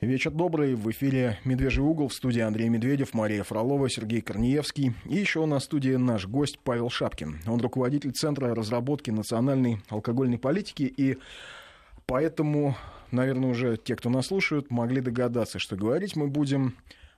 [0.00, 0.74] Вечер добрый.
[0.74, 4.92] В эфире «Медвежий угол» в студии Андрей Медведев, Мария Фролова, Сергей Корнеевский.
[5.04, 7.42] И еще в студии наш гость Павел Шапкин.
[7.46, 10.82] Он руководитель Центра разработки национальной алкогольной политики.
[10.82, 11.18] И
[12.06, 12.76] поэтому,
[13.12, 16.74] наверное, уже те, кто нас слушают, могли догадаться, что говорить мы будем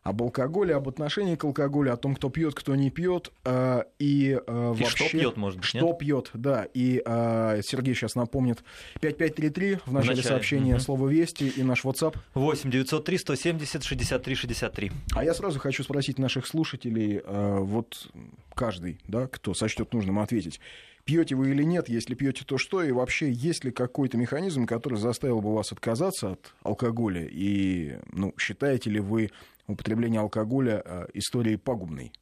[0.06, 4.38] об алкоголе, об отношении к алкоголю, о том, кто пьет, кто не пьет, э, и,
[4.46, 5.08] э, И вообще...
[5.08, 5.98] что пьет, может быть, Что нет?
[5.98, 6.68] пьет, да.
[6.74, 8.62] И э, Сергей сейчас напомнит
[9.00, 10.80] 5533 в начале, начале, сообщения мгм.
[10.80, 12.16] слово «Вести» и наш WhatsApp.
[12.34, 14.92] 8 903 170 63 63.
[15.16, 18.08] А я сразу хочу спросить наших слушателей, э, вот
[18.54, 20.60] каждый, да, кто сочтет нужным ответить,
[21.04, 24.98] пьете вы или нет, если пьете, то что, и вообще есть ли какой-то механизм, который
[24.98, 29.30] заставил бы вас отказаться от алкоголя, и ну, считаете ли вы
[29.66, 32.12] употребление алкоголя э, историей пагубной?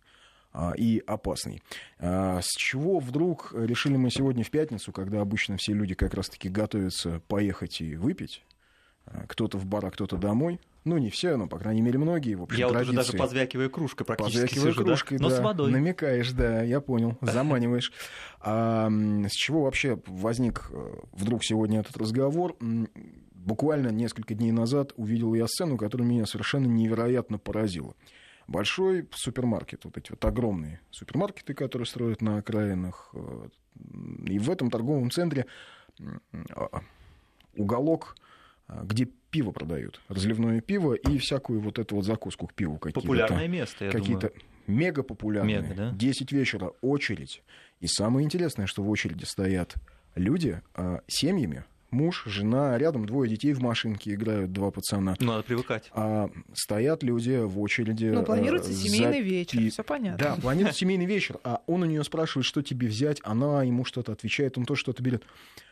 [0.55, 1.63] а, и опасной.
[1.99, 6.49] А, С чего вдруг решили мы сегодня в пятницу, когда обычно все люди как раз-таки
[6.49, 8.45] готовятся поехать и выпить,
[9.05, 12.35] а, кто-то в бар, а кто-то домой, ну не все, но по крайней мере многие,
[12.35, 13.13] в общем, Я вот уже традиции.
[13.13, 14.87] даже позвякиваю кружкой практически Позвякивая сижу, да?
[14.87, 15.37] кружкой, Но да.
[15.37, 15.73] с водой.
[15.73, 17.93] Намекаешь, да, я понял, заманиваешь.
[18.41, 22.57] А, с чего вообще возник э, вдруг сегодня этот разговор?
[23.45, 27.95] Буквально несколько дней назад увидел я сцену, которая меня совершенно невероятно поразила.
[28.47, 33.11] Большой супермаркет, вот эти вот огромные супермаркеты, которые строят на окраинах.
[33.15, 33.49] э,
[34.27, 35.47] И в этом торговом центре
[36.51, 36.81] а,
[37.57, 38.17] уголок,
[38.67, 43.01] а, где пиво продают, разливное пиво и всякую вот эту вот закуску к пиву какие-то.
[43.01, 44.43] Популярное место, я какие-то думаю.
[44.67, 45.61] мега популярные.
[45.61, 45.91] Мега, да?
[45.93, 47.43] 10 вечера, очередь.
[47.81, 49.75] И самое интересное, что в очереди стоят
[50.15, 55.17] люди а, семьями, муж, жена, рядом двое детей в машинке играют, два пацана.
[55.21, 55.91] Надо привыкать.
[55.95, 58.07] А стоят люди в очереди.
[58.07, 60.19] Ну, планируется э, семейный за вечер, пи- все понятно.
[60.19, 61.39] Да, планируется семейный вечер.
[61.45, 63.21] А он у нее спрашивает, что тебе взять.
[63.23, 65.23] Она ему что-то отвечает, он тоже что-то берет.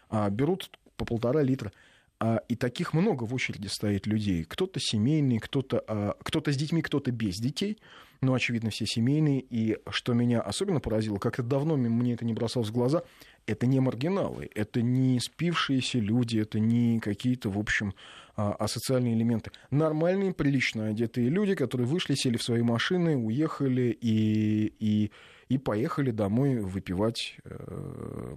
[0.09, 1.73] А, берут по полтора литра.
[2.21, 4.45] А, и таких много в очереди стоит людей.
[4.45, 7.79] Кто-то семейный, кто-то, а, кто-то с детьми, кто-то без детей.
[8.23, 9.41] Ну, очевидно, все семейные.
[9.41, 13.03] И что меня особенно поразило, как-то давно мне это не бросалось в глаза,
[13.47, 17.95] это не маргиналы, это не спившиеся люди, это не какие-то, в общем,
[18.37, 19.51] а, асоциальные элементы.
[19.73, 25.11] Нормальные, прилично одетые люди, которые вышли, сели в свои машины, уехали и, и,
[25.49, 28.37] и поехали домой выпивать э,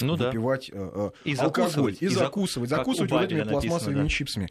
[0.00, 0.26] Ну да.
[0.26, 4.02] выпивать э, э, И алкоголь закусывать, и, и зак- закусывать, как закусывать вот этими пластмассовыми
[4.02, 4.08] да.
[4.08, 4.48] чипсами.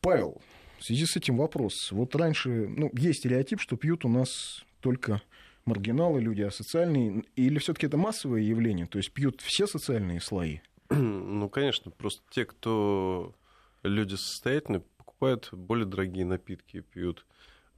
[0.00, 0.42] Павел,
[0.78, 1.90] в связи с этим вопрос.
[1.92, 5.22] Вот раньше, ну, есть стереотип, что пьют у нас только
[5.64, 10.58] маргиналы, люди асоциальные, или все-таки это массовое явление, то есть пьют все социальные слои?
[10.90, 13.34] Ну, конечно, просто те, кто
[13.82, 17.26] люди состоятельные, покупают более дорогие напитки и пьют.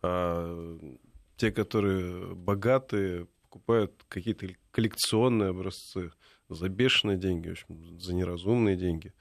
[0.03, 0.78] А
[1.37, 6.12] те, которые богатые, покупают какие-то коллекционные образцы
[6.49, 9.12] за бешеные деньги, в общем, за неразумные деньги.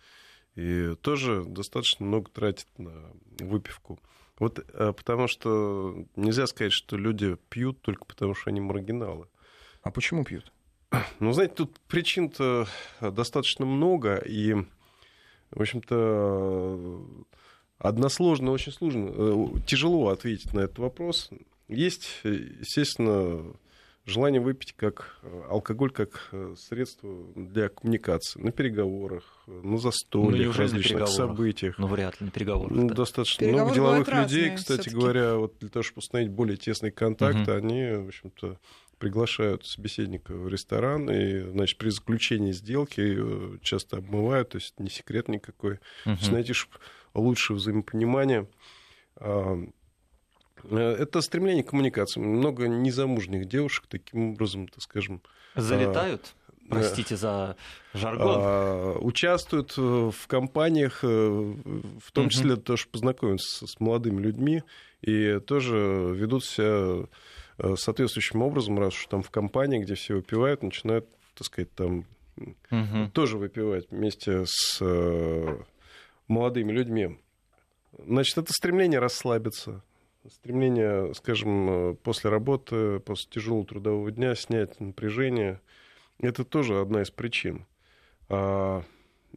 [0.60, 2.92] И тоже достаточно много тратят на
[3.40, 3.98] выпивку.
[4.40, 9.28] Вот а, потому что нельзя сказать, что люди пьют только потому, что они маргиналы.
[9.84, 10.52] А почему пьют?
[11.20, 12.68] Ну, знаете, тут причин-то
[13.00, 14.54] достаточно много, и,
[15.52, 17.06] в общем-то,
[17.78, 21.30] односложно, очень сложно, э, тяжело ответить на этот вопрос.
[21.70, 23.54] Есть, э, естественно,
[24.10, 30.56] желание выпить как э, алкоголь как э, средство для коммуникации на переговорах, на Ну, застольях,
[30.56, 31.78] на различных событиях.
[31.78, 32.72] Ну, вряд ли на переговорах.
[32.72, 34.96] Ну, достаточно Переговоры много деловых людей, разные кстати всё-таки.
[34.96, 37.52] говоря, вот для того, чтобы установить более тесный контакт, Мгм.
[37.58, 38.60] они, в общем-то,
[38.98, 45.30] приглашают собеседника в ресторан, и, значит, при заключении сделки часто обмывают, то есть не секрет
[45.30, 45.78] никакой.
[46.04, 46.54] То есть найти
[47.14, 48.48] лучшее взаимопонимание.
[50.64, 52.20] А, э, Это стремление к коммуникации.
[52.20, 55.22] Много незамужних девушек таким образом, так скажем,
[55.56, 56.34] Залетают?
[56.48, 57.56] э, Простите за
[57.94, 58.40] жаргон.
[58.44, 64.64] а, участвуют э, в компаниях, э, в том числе тоже познакомиться с молодыми людьми
[65.02, 67.08] и тоже ведут себя
[67.76, 72.06] соответствующим образом, раз уж там в компании, где все выпивают, начинают, так сказать, там
[72.70, 73.12] Мгм.
[73.12, 74.80] тоже выпивать вместе с
[76.30, 77.18] молодыми людьми.
[77.98, 79.84] Значит, это стремление расслабиться,
[80.28, 85.62] стремление, скажем, э, после работы, после тяжелого трудового дня снять напряжение.
[86.20, 87.66] Это тоже одна из причин.
[88.28, 88.84] А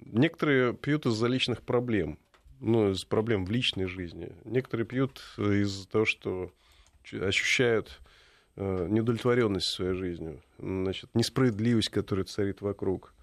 [0.01, 2.19] некоторые пьют из-за личных проблем,
[2.61, 4.33] ну, из проблем в личной жизни.
[4.45, 6.51] Некоторые пьют из-за того, что
[7.13, 8.01] ощущают
[8.57, 13.15] э, неудовлетворенность своей жизнью, значит, несправедливость, которая царит вокруг,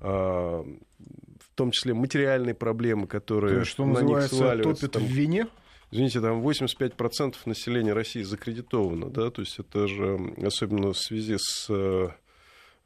[0.00, 4.88] а, в том числе материальные проблемы, То которые есть, что на них сваливаются.
[4.88, 5.46] топит Там, в вине?
[5.90, 11.66] Извините, там 85% населения России закредитовано, да, то есть это же особенно в связи с
[11.70, 12.08] э,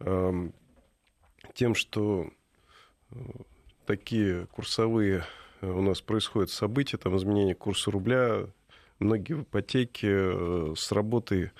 [0.00, 0.52] эм,
[1.54, 2.28] тем, что
[3.10, 3.14] э,
[3.86, 5.24] такие курсовые
[5.62, 8.46] у нас происходят события, там изменение курса рубля,
[8.98, 11.52] многие в ипотеке, э, с работой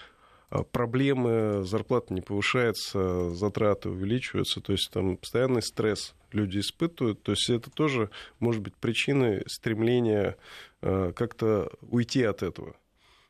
[0.72, 7.48] проблемы, зарплата не повышается, затраты увеличиваются, то есть там постоянный стресс люди испытывают, то есть
[7.48, 8.10] это тоже
[8.40, 10.34] может быть причиной стремления э,
[10.80, 12.76] как-то уйти от этого.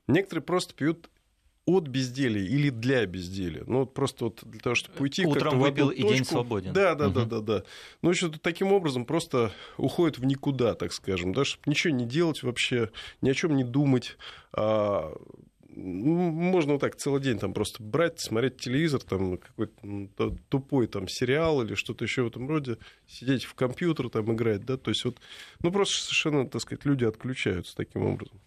[0.07, 1.11] Некоторые просто пьют
[1.67, 3.65] от безделия или для безделия.
[3.67, 6.15] Ну, вот просто вот для того, чтобы уйти Утром выпил, одну и точку.
[6.15, 6.73] день свободен.
[6.73, 7.15] Да, да, Мгм.
[7.15, 7.65] да, да, да.
[8.03, 12.43] Ну, что таким образом просто уходит в никуда, так скажем, да, чтобы ничего не делать
[12.43, 14.17] вообще, ни о чем не думать.
[14.53, 15.13] А,
[15.83, 21.63] можно вот так целый день там просто брать, смотреть телевизор, там какой-то тупой там сериал
[21.63, 25.19] или что-то еще в этом роде, сидеть в компьютер там играть, да, то есть вот,
[25.63, 28.39] ну просто совершенно, так сказать, люди отключаются таким образом.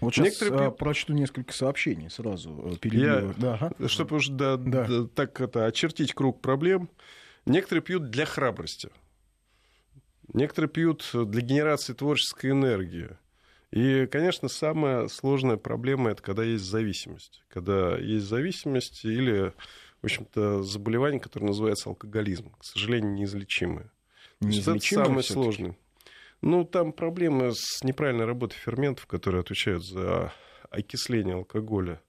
[0.00, 2.72] Вот сейчас Некоторые пьют- прочту несколько сообщений сразу.
[2.74, 3.00] э, перебью.
[3.04, 3.88] Я- Да, ага.
[3.88, 4.86] Чтобы уж да, Да.
[4.86, 6.90] да, так это очертить круг проблем,
[7.46, 8.90] некоторые пьют для храбрости,
[10.32, 13.16] некоторые пьют для генерации творческой энергии.
[13.74, 17.42] И, конечно, самая сложная проблема это когда есть зависимость.
[17.48, 19.52] Когда есть зависимость или,
[20.00, 23.90] в общем-то, заболевание, которое называется алкоголизм, к сожалению, неизлечимое.
[24.40, 25.76] Есть это Неизлечимое самое сложное.
[26.40, 30.32] Ну, там проблемы с неправильной работой ферментов, которые отвечают за
[30.70, 32.00] окисление алкоголя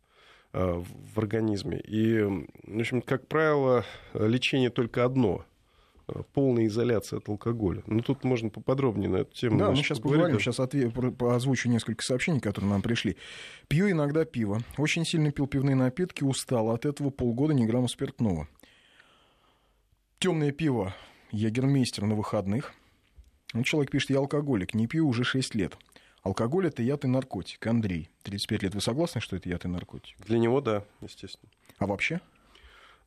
[0.53, 1.79] а, в организме.
[1.79, 3.83] И, в общем, как правило,
[4.13, 5.43] лечение только одно
[6.33, 7.83] полная изоляция от алкоголя.
[7.87, 9.57] Ну, тут можно поподробнее на эту тему.
[9.57, 10.23] Да, мы сейчас поговорить.
[10.25, 13.17] поговорим, сейчас отве- озвучу несколько сообщений, которые нам пришли.
[13.67, 14.61] Пью иногда пиво.
[14.77, 18.47] Очень сильно пил пивные напитки, устал от этого полгода ни грамма спиртного.
[20.19, 20.95] Темное пиво
[21.31, 22.73] Ягермейстер на выходных.
[23.53, 25.77] Ну, человек пишет, я алкоголик, не пью уже 6 лет.
[26.23, 27.65] Алкоголь– это яд и наркотик.
[27.67, 28.73] Андрей, 35 лет.
[28.75, 30.17] Вы согласны, что это яд и наркотик?
[30.25, 31.51] Для него, да, естественно.
[31.77, 32.19] А вообще?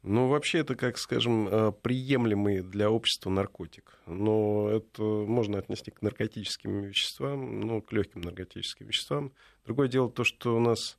[0.03, 3.99] Ну, вообще, это, как скажем, э, приемлемый для общества наркотик.
[4.07, 9.33] Но это можно отнести к наркотическим веществам, ну, к легким наркотическим веществам.
[9.65, 10.99] Другое дело то, что у нас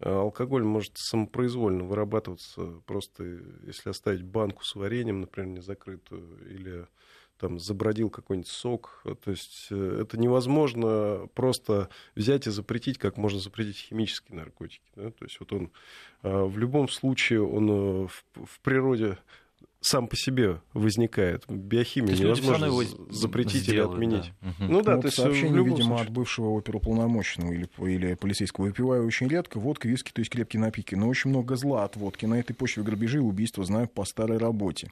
[0.00, 3.24] э, алкоголь может самопроизвольно вырабатываться, просто
[3.64, 6.86] если оставить банку с вареньем, например, не закрытую, или
[7.38, 9.02] там забродил какой-нибудь сок.
[9.24, 14.82] То есть э, это невозможно просто взять и запретить, как можно запретить химические наркотики.
[14.94, 15.10] да.
[15.10, 15.70] То есть вот он
[16.22, 19.18] э, в любом случае он э, в, в природе
[19.80, 21.44] сам по себе возникает.
[21.46, 24.32] То Биохимию есть невозможно его запретить сделают, или отменить.
[24.40, 24.66] да.
[24.66, 26.06] Ну да, Вот то есть в сообщение, любом видимо, случае.
[26.06, 28.64] от бывшего оперуполномоченного или, или полицейского.
[28.64, 29.60] Выпиваю очень редко.
[29.60, 30.94] Водка, виски, то есть крепкие напитки.
[30.96, 32.24] Но очень много зла от водки.
[32.26, 34.90] На этой почве грабежи и убийства знаю по старой работе.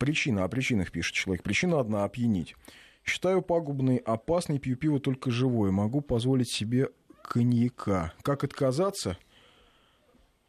[0.00, 0.44] Причина.
[0.44, 1.42] О причинах пишет человек.
[1.44, 2.56] Причина одна– опьянить.
[3.04, 5.70] Считаю пагубной, опасной, пью пиво только живое.
[5.70, 6.88] Могу позволить себе
[7.22, 8.12] коньяка.
[8.22, 9.16] Как отказаться?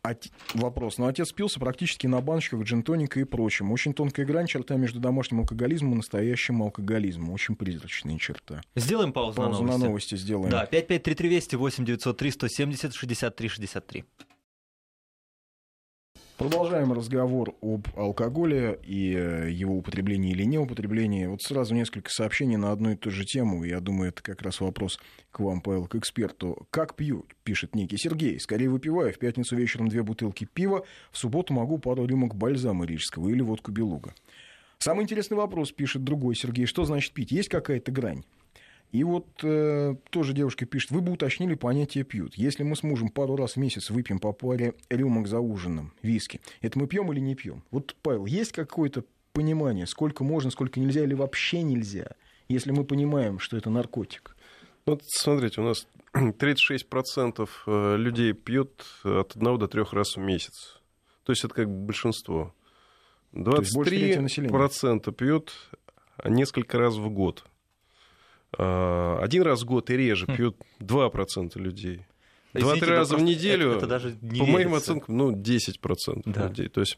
[0.03, 0.97] Оте- Вопрос.
[0.97, 3.71] Но отец пился практически на баночках джин-тоника и прочем.
[3.71, 7.31] Очень тонкая грань, черта между домашним алкоголизмом и настоящим алкоголизмом.
[7.31, 8.61] Очень призрачная черта.
[8.75, 9.85] Сделаем паузу, Паузу на на новости.
[9.87, 10.49] новости сделаем.
[10.49, 14.03] Да, 553320 8 903 170 63 63.
[16.41, 21.27] Продолжаем разговор об алкоголе и э, его употреблении или неупотреблении.
[21.27, 23.63] Вот сразу несколько сообщений на одну и ту же тему.
[23.63, 24.99] Я думаю, это как раз вопрос
[25.29, 26.65] к вам, Павел, к эксперту.
[26.71, 28.39] Как пью, пишет некий Сергей.
[28.39, 29.13] Скорее выпиваю.
[29.13, 30.83] В пятницу вечером две бутылки пива.
[31.11, 34.15] В субботу могу пару рюмок бальзама рижского или водку белуга.
[34.79, 36.65] Самый интересный вопрос, пишет другой Сергей.
[36.65, 37.31] Что значит пить?
[37.31, 38.23] Есть какая-то грань?
[38.91, 42.35] И вот э, тоже девушка пишет, вы бы уточнили понятие пьют.
[42.35, 46.41] Если мы с мужем пару раз в месяц выпьем по паре рюмок за ужином, виски,
[46.59, 47.63] это мы пьем или не пьем?
[47.71, 52.11] Вот, Павел, есть какое-то понимание, сколько можно, сколько нельзя или вообще нельзя,
[52.49, 54.35] если мы понимаем, что это наркотик?
[54.85, 60.19] Ну, Вот смотрите, у нас 36% э, людей пьют от одного до трех раз в
[60.19, 60.81] месяц.
[61.23, 62.53] То есть это как большинство.
[63.31, 64.53] есть больше трети населения.
[64.53, 65.53] 23% пьют
[66.25, 67.45] несколько раз в год.
[68.57, 70.35] А, Один раз в год и реже Хм.
[70.35, 72.01] пьют 2% людей.
[72.53, 74.91] Два-три раза в неделю, это- это даже не по моим верится.
[74.91, 76.47] оценкам, ну, 10% Да.
[76.49, 76.67] людей.
[76.67, 76.97] То есть,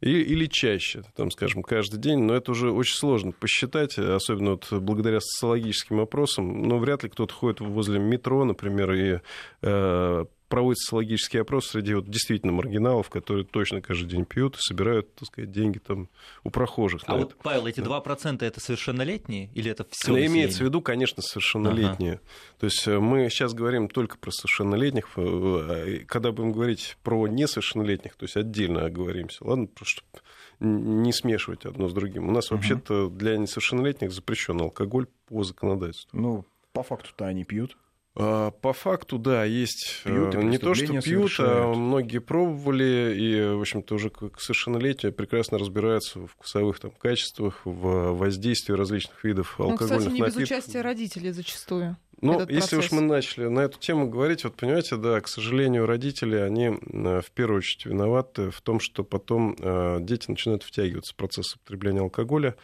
[0.00, 2.20] и- или чаще, там, скажем, каждый день.
[2.20, 6.62] Но это уже очень сложно посчитать, особенно вот благодаря социологическим опросам.
[6.62, 9.18] Но вряд ли кто-то ходит возле метро, например, и
[9.62, 15.14] э, проводит социологический опрос среди вот действительно маргиналов, которые точно каждый день пьют и собирают,
[15.14, 16.10] так сказать, деньги там
[16.44, 17.04] у прохожих.
[17.06, 20.82] А на вот, Павел, эти 2% это совершеннолетние или это все но имеется в виду,
[20.82, 22.20] конечно, совершеннолетние.
[22.58, 25.08] То есть э, мы сейчас говорим только про совершеннолетних.
[25.16, 30.22] э, а Когда будем говорить про несовершеннолетних, то есть отдельно оговоримся, ладно, просто чтобы
[30.60, 32.28] не смешивать одно с другим.
[32.28, 36.10] У нас вообще-то для несовершеннолетних запрещен алкоголь по законодательству.
[36.12, 36.44] Ну,
[36.74, 37.78] по факту-то они пьют.
[38.14, 41.76] А, По факту, да, есть Пьют э, не то, что пьют, а совершают.
[41.78, 48.12] многие пробовали и, в общем-то, уже к совершеннолетию прекрасно разбираются в вкусовых там, качествах, в
[48.12, 50.42] воздействии различных видов Ну, алкогольных кстати, не без напитков.
[50.58, 51.96] участия родителей зачастую.
[52.20, 52.92] Ну, этот если уж процесс.
[52.92, 57.30] мы начали на эту тему говорить, вот понимаете, да, к сожалению, родители, они э, в
[57.32, 62.56] первую очередь виноваты в том, что потом э, дети начинают втягиваться в процесс употребления алкоголя.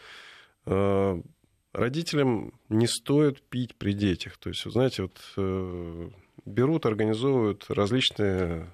[1.73, 4.37] Родителям не стоит пить при детях.
[4.37, 6.09] То есть, вы знаете, вот э,
[6.45, 8.73] берут, организовывают различные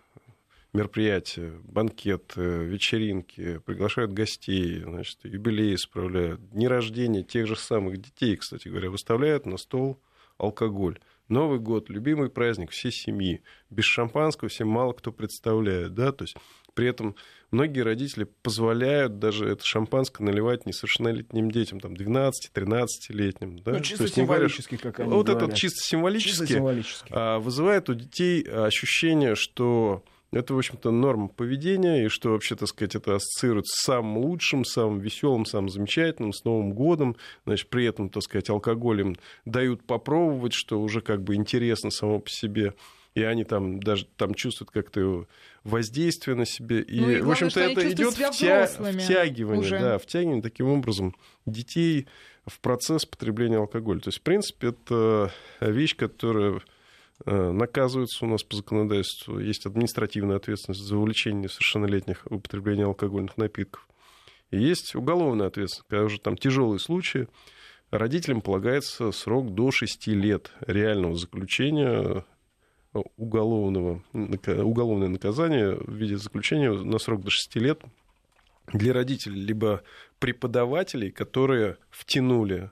[0.72, 8.68] мероприятия, банкеты, вечеринки, приглашают гостей, значит, юбилеи справляют, дни рождения тех же самых детей, кстати
[8.68, 10.00] говоря, выставляют на стол
[10.38, 11.00] алкоголь.
[11.28, 13.42] Новый год, любимый праздник всей семьи.
[13.70, 16.36] Без шампанского всем мало кто представляет, да, то есть
[16.76, 17.16] при этом
[17.52, 23.72] многие родители позволяют даже это шампанское наливать несовершеннолетним детям, там, 12-13-летним, да.
[23.72, 25.50] Ну, То чисто есть не говоря, символически, как они вот говорят.
[25.50, 27.08] вот чисто Чисто символически символически.
[27.12, 32.68] а, вызывает у детей ощущение, что это, в общем-то, норма поведения, и что вообще, так
[32.68, 37.16] сказать, это ассоциируется с самым лучшим, самым веселым, самым замечательным, с Новым годом.
[37.46, 39.16] Значит, при этом, так сказать, алкоголь им
[39.46, 42.74] дают попробовать, что уже как бы интересно само по себе.
[43.16, 45.26] И они там даже там чувствуют как-то
[45.64, 46.82] воздействие на себе.
[46.82, 48.68] И, Ну и в главное, общем-то, что они это идет втя...
[48.68, 49.80] втягивание, уже.
[49.80, 52.08] да, втягивание таким образом детей
[52.46, 54.02] в процесс потребления алкоголя.
[54.02, 55.32] То есть, в принципе, это
[55.62, 56.62] вещь, которая
[57.26, 59.40] э, наказывается у нас по законодательству.
[59.40, 63.88] Есть административная ответственность за увлечение несовершеннолетних в употребление алкогольных напитков.
[64.52, 67.30] И есть уголовная ответственность, когда уже там тяжелые случаи.
[67.92, 72.26] Родителям полагается срок до 6 лет реального заключения
[73.18, 77.82] уголовного, нака- уголовное наказание в виде заключения на срок до 6 лет
[78.74, 79.84] для родителей, либо
[80.20, 82.72] преподавателей, которые втянули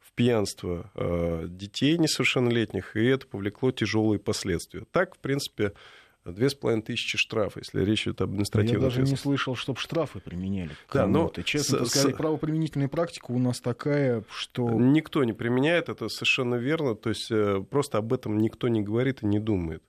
[0.00, 4.84] в пьянство э, детей несовершеннолетних, и это повлекло тяжелые последствия.
[4.92, 5.72] Так, в принципе,
[6.24, 10.70] тысячи штрафов, если речь идет об Я административной даже не слышал, чтобы штрафы применяли.
[10.92, 11.42] Да, но кому-то.
[11.42, 14.68] Честно с- сказать, с- правоприменительная практика у нас такая, что...
[14.70, 16.94] Никто не применяет, это совершенно верно.
[16.94, 19.82] То есть э, просто об этом никто не говорит и не думает.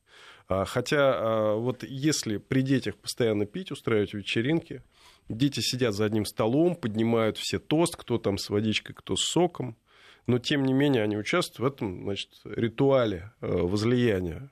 [0.47, 4.83] А, Хотя а, вот если при детях постоянно пить, устраивать вечеринки,
[5.29, 9.77] дети сидят за одним столом, поднимают все тост, кто там с водичкой, кто с соком,
[10.27, 14.49] но тем не менее они участвуют в этом значит, ритуале э, возлияния,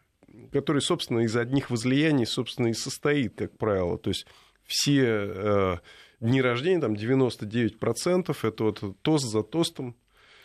[0.51, 3.97] который, собственно, из одних возлияний, собственно, и состоит, как правило.
[3.97, 4.25] То есть
[4.65, 5.77] все э,
[6.19, 9.95] дни рождения, там 99% это вот тост за тостом,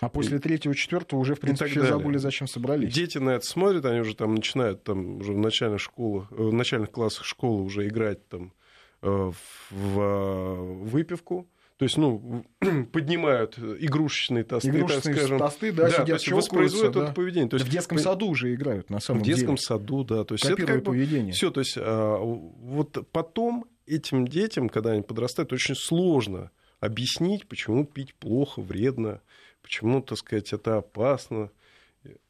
[0.00, 2.93] А после третьего, четвертого уже, в принципе, забыли, зачем собрались.
[2.93, 6.53] Дети на это смотрят, они уже там начинают там уже в начальных школах, э, в
[6.53, 8.53] начальных классах школы уже играть там
[9.03, 9.33] э,
[9.71, 11.49] в, выпивку.
[11.76, 12.45] То есть, ну,
[12.93, 15.38] поднимают игрушечные тосты, Игрушечные так скажем.
[15.38, 17.02] тосты, да, то сидят, есть щелкаются, воспроизводят да.
[17.04, 17.49] это поведение.
[17.49, 19.59] То Да есть, в детском саду уже играют, на самом в детском деле.
[19.59, 20.25] саду, да.
[20.25, 21.33] То есть это Копируя как бы поведение.
[21.33, 26.50] все, то есть а, вот потом этим детям, когда они подрастают, очень сложно
[26.81, 29.21] объяснить, почему пить плохо, вредно,
[29.62, 31.50] почему, так сказать, это опасно.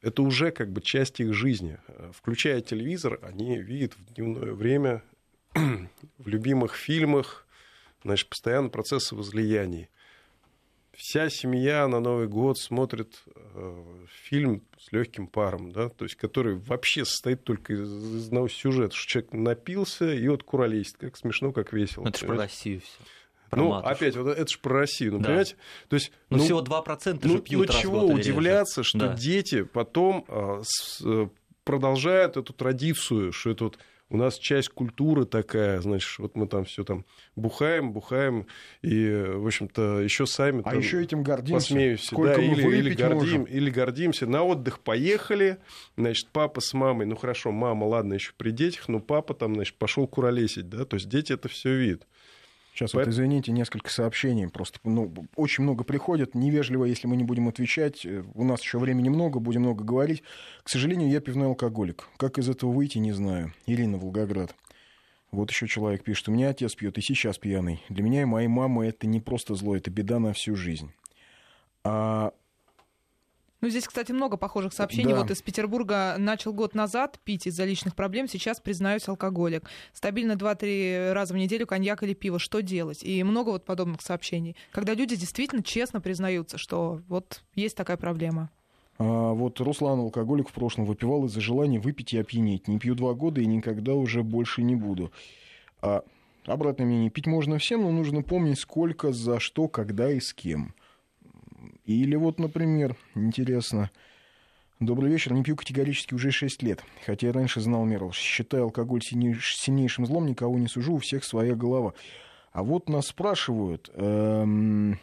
[0.01, 1.77] Это уже как бы часть их жизни.
[2.13, 5.03] Включая телевизор, они видят в дневное время
[5.53, 7.44] в любимых фильмах,
[8.05, 9.89] значит, постоянно процессы возлияний.
[10.93, 13.83] Вся семья на Новый год смотрит э,
[14.23, 18.95] фильм с легким паром, да, то есть который вообще состоит только из, из одного сюжета,
[18.95, 22.03] что человек напился и вот куролесит, как смешно, как весело.
[22.03, 22.37] Ну, это же про?
[22.37, 23.03] Россию все.
[23.51, 25.25] Ну, опять, вот это же про Россию, ну, Да.
[25.25, 25.55] понимаете?
[25.89, 28.31] То есть, Ну, всего 2% ну, же пьют ну, раз в чего или реже.
[28.31, 29.13] удивляться, что Да.
[29.15, 31.27] дети потом а, с- э,
[31.65, 36.65] продолжают эту традицию, что это вот у нас часть культуры такая, значит, вот мы там
[36.65, 38.45] все там бухаем, бухаем,
[38.81, 41.67] и, в общем-то, еще сами А там еще этим гордимся.
[41.67, 43.43] посмеюсь, Сколько да, мы или, или, гордим, можем.
[43.45, 44.27] или гордимся.
[44.27, 45.57] На отдых поехали,
[45.97, 49.75] значит, папа с мамой, ну хорошо, мама, ладно, еще при детях, но папа там, значит,
[49.75, 52.07] пошел куролесить, да, то есть дети это все видят.
[52.75, 54.49] Сейчас Поэт- вот, извините, несколько сообщений.
[54.49, 56.35] Просто ну, очень много приходит.
[56.35, 58.05] Невежливо, если мы не будем отвечать.
[58.05, 60.23] Э, У нас еще времени много, будем много говорить.
[60.61, 62.09] К сожалению, я пивной алкоголик.
[62.17, 63.53] Как из этого выйти, не знаю.
[63.65, 64.53] Ирина Волгоград.
[65.31, 66.27] Вот еще человек пишет.
[66.27, 67.81] У меня отец пьет и сейчас пьяный.
[67.87, 70.91] Для меня и моей мамы это не просто зло, это беда на всю жизнь.
[71.85, 72.33] А
[73.65, 75.11] Ну, здесь, кстати, много похожих сообщений.
[75.11, 75.21] Да.
[75.21, 79.67] Вот из Петербурга начал год назад пить из-за личных проблем, сейчас, признаюсь, алкоголик.
[79.91, 82.37] Стабильно 2-3 раза в неделю коньяк или пиво.
[82.37, 83.01] Что делать?
[83.01, 84.55] И много вот подобных сообщений.
[84.71, 88.51] Когда люди действительно честно признаются, что вот есть такая проблема.
[88.99, 92.67] А вот Руслан, алкоголик в прошлом, выпивал из-за желания выпить и опьянеть.
[92.67, 95.11] Не пью два года и никогда уже больше не буду.
[95.81, 96.03] А
[96.45, 97.09] обратное мнение.
[97.09, 100.75] Пить можно всем, но нужно помнить, сколько, за что, когда и с кем.
[101.85, 103.89] Или вот, например, интересно,
[104.81, 105.31] Добрый вечер.
[105.31, 106.83] Не пью категорически уже 6 лет.
[107.05, 108.11] Хотя я раньше знал меру.
[108.11, 111.93] Считаю алкоголь сильнейш- сильнейшим злом, никого не сужу, у всех своя голова.
[112.51, 114.99] А вот нас спрашивают, эм,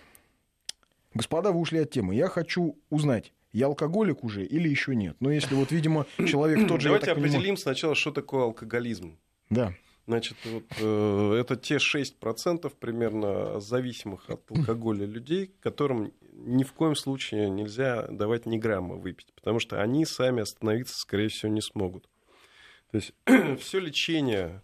[1.15, 2.15] господа, вы ушли от темы.
[2.15, 5.17] Я хочу узнать, я алкоголик уже или еще нет?
[5.21, 6.89] Но если вот, видимо, человек тот же...
[6.89, 9.17] Давайте так понимаю- определим сначала, что такое алкоголизм.
[9.49, 9.75] Да.
[10.07, 16.95] Значит, вот, э, это те 6% примерно зависимых от алкоголя людей, которым ни в коем
[16.95, 22.09] случае нельзя давать ни грамма выпить, потому что они сами остановиться, скорее всего, не смогут.
[22.91, 23.15] То есть
[23.61, 24.63] все лечение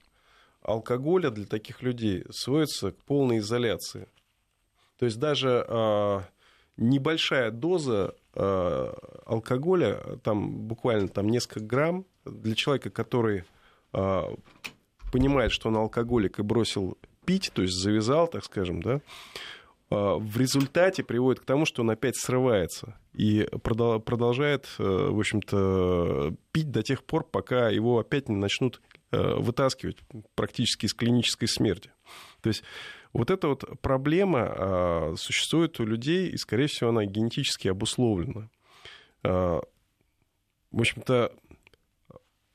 [0.62, 4.08] алкоголя для таких людей сводится к полной изоляции.
[4.98, 6.20] То есть даже э,
[6.76, 8.92] небольшая доза э,
[9.26, 13.44] алкоголя, там буквально там несколько грамм, для человека, который
[13.92, 14.22] э,
[15.12, 19.00] понимает, что он алкоголик и бросил пить, то есть завязал, так скажем, да,
[19.90, 26.34] в результате приводит к тому, что он опять срывается и продол- продолжает, э, в общем-то,
[26.52, 29.96] пить до тех пор, пока его опять не начнут э, вытаскивать
[30.34, 31.90] практически из клинической смерти.
[32.42, 32.62] То есть
[33.14, 38.50] вот эта вот проблема существует у людей, и, скорее всего, она генетически обусловлена.
[39.22, 39.62] В
[40.70, 41.32] общем-то,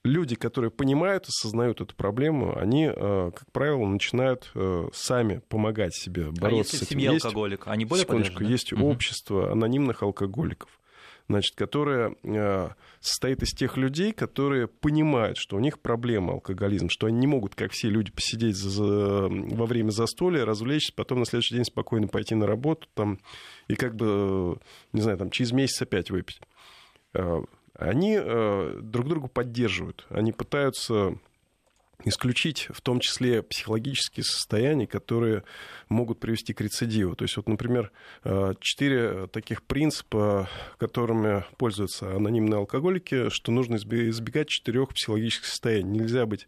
[0.04, 6.26] люди, которые понимают, осознают эту проблему, они, э, как правило, начинают э, сами помогать себе
[6.28, 7.00] А бороться если с этим.
[7.00, 8.54] семье Есть- алкоголик, они более Секундочку, подвержены?
[8.54, 8.84] есть Мгм.
[8.84, 10.70] общество анонимных алкоголиков,
[11.30, 12.70] значит, которое э,
[13.00, 17.56] состоит из тех людей, которые понимают, что у них проблема алкоголизм, что они не могут,
[17.56, 22.36] как все люди, посидеть за- во время застолья, развлечься, потом на следующий день спокойно пойти
[22.36, 23.20] на работу там,
[23.70, 24.58] и как бы,
[24.92, 26.42] не знаю, там, через месяц опять выпить.
[27.74, 31.18] Они э, друг друга поддерживают, они пытаются
[32.06, 35.44] исключить в том числе психологические состояния, которые
[35.90, 37.16] могут привести к рецидиву.
[37.16, 37.92] То есть, вот, например,
[38.24, 46.00] э, четыре таких принципа, которыми пользуются анонимные алкоголики, что нужно избе- избегать четырех психологических состояний.
[46.00, 46.48] Нельзя быть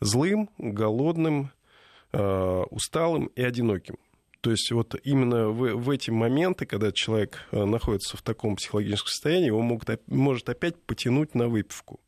[0.00, 1.52] злым, голодным,
[2.12, 3.96] э, усталым и одиноким.
[4.46, 9.08] То есть вот именно в, в эти моменты, когда человек э, находится в таком психологическом
[9.08, 11.98] состоянии, его могут, может опять потянуть на выпивку.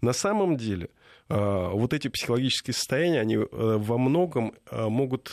[0.00, 0.90] На самом деле
[1.28, 5.32] э, вот эти психологические состояния, они э, во многом могут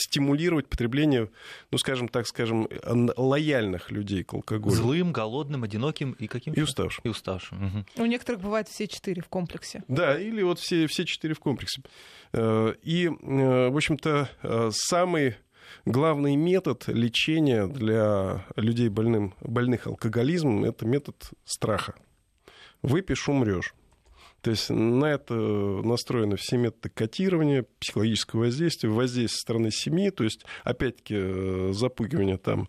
[0.00, 1.30] стимулировать потребление,
[1.70, 2.68] ну, скажем так, скажем,
[3.16, 4.74] лояльных людей к алкоголю.
[4.74, 6.54] Злым, голодным, одиноким и каким?
[6.54, 7.02] И уставшим.
[7.04, 7.58] И уставшим.
[7.58, 7.86] мгм.
[7.96, 9.82] У некоторых бывает все четыре в комплексе.
[9.88, 11.82] Да, или вот все, все четыре в комплексе.
[12.32, 15.36] Э, И, э, в общем-то, э, самый
[15.84, 21.94] главный метод лечения для людей больным, больных алкоголизмом– это метод страха.
[22.82, 23.74] Выпьешь, умрешь.
[24.40, 30.24] То есть на это настроены все методы котирования, психологического воздействия, воздействия со стороны семьи, то
[30.24, 32.68] есть, опять-таки, э, запугивание там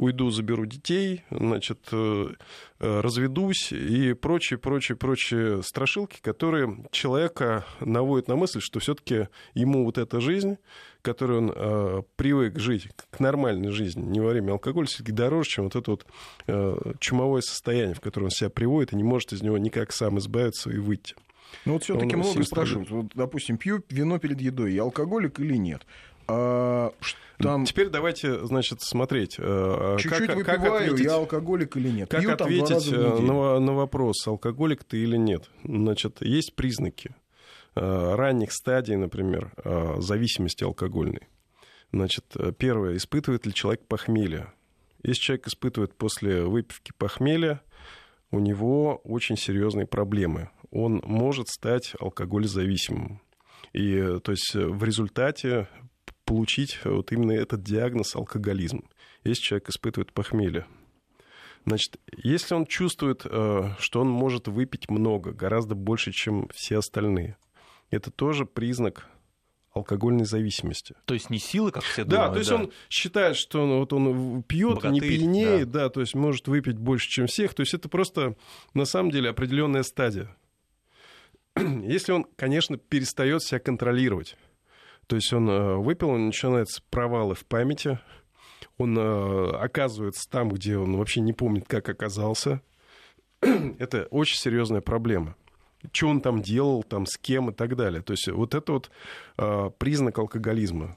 [0.00, 2.28] уйду, заберу детей, значит, э,
[2.80, 9.84] э, разведусь и прочие, прочие, прочие страшилки, которые человека наводят на мысль, что все-таки ему
[9.84, 10.56] вот эта жизнь,
[11.02, 15.64] которую он э, привык жить, к нормальной жизни, не во время алкоголя, все-таки дороже, чем
[15.64, 16.06] вот это вот
[16.46, 20.18] э, чумовое состояние, в которое он себя приводит и не может из него никак сам
[20.18, 21.14] избавиться и выйти.
[21.64, 22.90] Ну вот все-таки много спрашивают.
[22.90, 25.82] Вот, допустим, пью вино перед едой, я алкоголик или нет?
[26.30, 26.92] А,
[27.38, 32.10] там Теперь давайте, значит, смотреть, э, чуть-чуть как, как выпиваю, ответить, я алкоголик или нет?
[32.10, 35.48] как Пью ответить э, на, на вопрос, алкоголик ты или нет.
[35.64, 37.14] Значит, есть признаки
[37.74, 39.52] э, ранних стадий, например,
[39.98, 41.28] зависимости алкогольной.
[41.92, 42.24] Значит,
[42.58, 44.52] первое, испытывает ли человек похмелье.
[45.02, 47.60] Если человек испытывает после выпивки похмелье,
[48.30, 50.50] у него очень серьезные проблемы.
[50.70, 53.20] Он может стать алкоголезависимым.
[53.72, 55.68] И, то есть, в результате
[56.30, 58.84] получить вот именно этот диагноз алкоголизм,
[59.24, 60.64] если человек испытывает похмелье.
[61.66, 67.36] Значит, если он чувствует, э, что он может выпить много, гораздо больше, чем все остальные,
[67.90, 69.08] это тоже признак
[69.72, 70.94] алкогольной зависимости.
[71.04, 72.32] То есть не силы, как все Да, думают.
[72.34, 75.88] то есть он считает, что он, вот он пьет, не пьянеет, да.
[75.88, 77.54] то есть может выпить больше, чем всех.
[77.54, 78.36] То есть это просто
[78.72, 80.36] на самом деле определенная стадия.
[81.56, 84.36] Если он, конечно, перестает себя контролировать,
[85.10, 87.98] то есть он э, выпил, он начинается провалы в памяти,
[88.78, 92.62] он э, оказывается там, где он вообще не помнит, как оказался.
[93.40, 95.34] Это очень серьезная проблема.
[95.90, 98.02] Что он там делал, там, с кем и так далее.
[98.02, 98.90] То есть вот это вот
[99.36, 100.96] э, признак алкоголизма.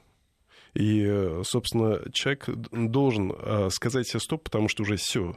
[0.74, 5.36] И, собственно, человек должен сказать себе стоп, потому что уже все,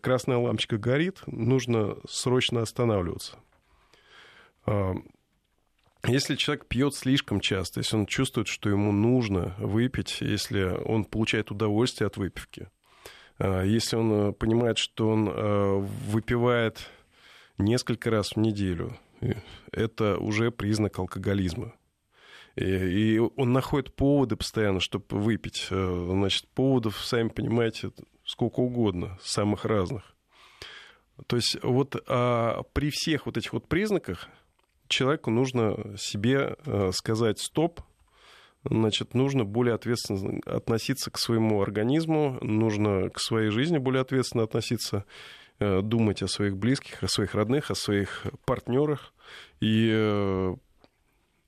[0.00, 3.36] красная лампочка горит, нужно срочно останавливаться.
[6.06, 11.50] Если человек пьет слишком часто, если он чувствует, что ему нужно выпить, если он получает
[11.50, 12.68] удовольствие от выпивки,
[13.38, 15.30] А, если он понимает, что он
[16.10, 16.90] выпивает
[17.56, 18.96] несколько раз в неделю,
[19.72, 21.74] это уже признак алкоголизма.
[22.56, 25.68] И он находит поводы постоянно, чтобы выпить.
[25.70, 27.92] Значит, поводов, сами понимаете,
[28.24, 30.16] сколько угодно, самых разных.
[31.26, 34.28] То есть вот а, при всех вот этих вот признаках
[34.88, 37.80] человеку нужно себе а, сказать стоп,
[38.64, 45.04] значит, нужно более ответственно относиться к своему организму, нужно к своей жизни более ответственно относиться,
[45.60, 49.12] а, думать о своих близких, о своих родных, о своих партнерах
[49.60, 50.56] и а,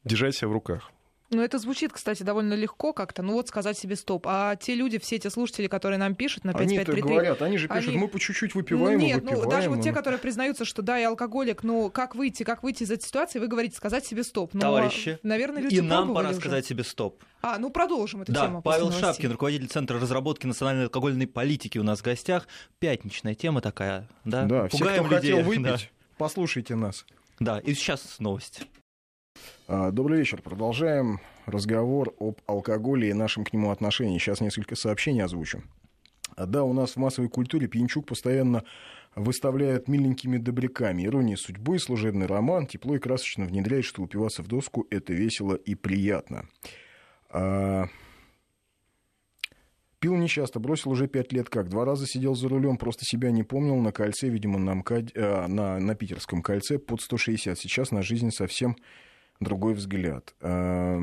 [0.04, 0.90] держать себя в руках.
[1.30, 3.22] Ну, это звучит, кстати, довольно легко как-то.
[3.22, 4.26] Ну, вот сказать себе стоп.
[4.26, 7.02] А те люди, все эти слушатели, которые нам пишут на 5533...
[7.02, 7.98] Они говорят, они же пишут, они...
[7.98, 11.08] мы по чуть-чуть выпиваем Нет, выпиваем, ну, даже вот те, которые признаются, что да, я
[11.08, 14.54] алкоголик, ну, как выйти, как выйти из этой ситуации, вы говорите, сказать себе стоп.
[14.54, 16.40] Ну, Товарищи, наверное, люди и нам пора уже.
[16.40, 17.22] сказать себе стоп.
[17.42, 18.60] А, ну, продолжим эту да, тему.
[18.62, 22.48] Павел Шапкин, руководитель Центра разработки национальной алкогольной политики у нас в гостях.
[22.80, 24.46] Пятничная тема такая, да?
[24.46, 25.32] Да, Пугаем все, кто людей.
[25.32, 25.78] хотел выпить, да.
[26.18, 27.06] послушайте нас.
[27.38, 28.62] Да, и сейчас новость.
[29.72, 30.42] А, добрый вечер.
[30.42, 34.18] Продолжаем разговор об алкоголе и нашем к нему отношении.
[34.18, 35.62] Сейчас несколько сообщений озвучу.
[36.36, 38.64] Да, у нас в массовой культуре пьянчук постоянно
[39.14, 41.06] выставляет миленькими добряками.
[41.06, 45.76] Ирония судьбы, служебный роман, тепло и красочно внедряет, что упиваться в доску– это весело и
[45.76, 46.48] приятно.
[47.28, 47.84] А...
[50.00, 51.68] Пил нечасто, бросил уже пять лет как.
[51.68, 53.76] Два раза сидел за рулем, просто себя не помнил.
[53.76, 55.12] На кольце, видимо, на, МКАД...
[55.14, 57.56] а, на, на питерском кольце под 160.
[57.56, 58.76] Сейчас на жизнь совсем
[59.40, 60.34] другой взгляд.
[60.40, 61.00] А...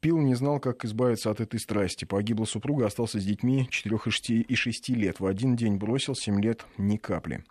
[0.00, 2.04] Пил не знал, как избавиться от этой страсти.
[2.04, 3.98] Погибла супруга, остался с детьми 4
[4.42, 5.20] и 6 лет.
[5.20, 7.44] В один день бросил, 7 лет ни капли.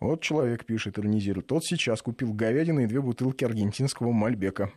[0.00, 1.46] Вот человек пишет, иронизирует.
[1.46, 4.72] Тот сейчас купил говядины и две бутылки аргентинского мальбека.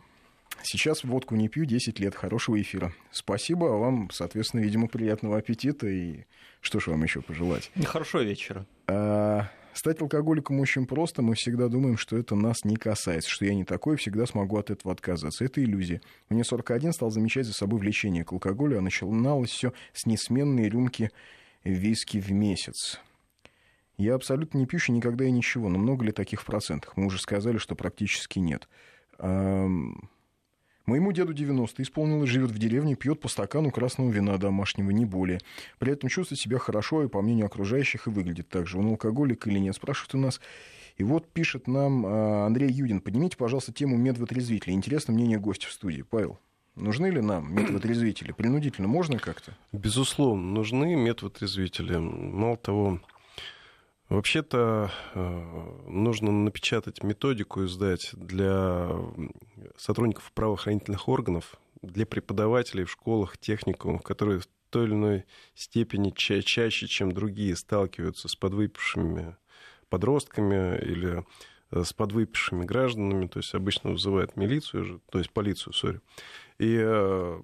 [0.62, 2.14] Сейчас водку не пью 10 лет.
[2.14, 2.92] Хорошего эфира.
[3.10, 5.86] Спасибо, а вам, соответственно, видимо, приятного аппетита.
[5.88, 6.24] И
[6.60, 7.70] что ж вам еще пожелать?
[7.84, 8.66] Хорошего вечера.
[8.86, 11.22] А, Стать алкоголиком очень просто.
[11.22, 14.70] Мы всегда думаем, что это нас не касается, что я не такой, всегда смогу от
[14.70, 15.44] этого отказаться.
[15.44, 16.00] Это иллюзия.
[16.28, 21.10] Мне 41 стал замечать за собой влечение к алкоголю, а начиналось все с несменной рюмки
[21.64, 23.00] виски в месяц.
[23.96, 26.96] Я абсолютно не пью никогда и ничего, но много ли таких в процентах?
[26.96, 28.68] Мы уже сказали, что практически нет.
[30.86, 35.40] Моему деду 90 исполнилось, живет в деревне, пьет по стакану красного вина домашнего, не более.
[35.78, 38.78] При этом чувствует себя хорошо и, по мнению окружающих, и выглядит так же.
[38.78, 40.40] Он алкоголик или нет, спрашивает у нас.
[40.96, 43.00] И вот пишет нам а, Андрей Юдин.
[43.00, 44.74] Поднимите, пожалуйста, тему медвотрезвителей.
[44.74, 46.02] Интересно мнение гостя в студии.
[46.02, 46.38] Павел.
[46.74, 48.32] Нужны ли нам медвотрезвители?
[48.32, 49.56] Принудительно можно как-то?
[49.72, 51.96] Безусловно, нужны медвотрезвители.
[51.96, 53.00] Мало того,
[54.12, 58.90] Вообще-то э, нужно напечатать методику и сдать для
[59.78, 66.42] сотрудников правоохранительных органов, для преподавателей в школах, техникумах, которые в той или иной степени ча-
[66.42, 69.34] чаще, чем другие, сталкиваются с подвыпившими
[69.88, 71.24] подростками или
[71.70, 76.02] э, с подвыпившими гражданами, то есть обычно вызывают милицию, то есть полицию, сори.
[76.58, 77.40] И э,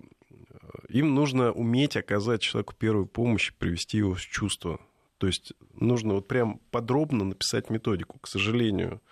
[0.91, 4.79] им нужно уметь оказать человеку первую помощь, привести его в чувство
[5.19, 8.19] то есть нужно вот прям подробно написать методику.
[8.21, 9.03] К сожалению,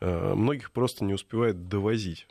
[0.00, 2.26] э, многих просто не успевают довозить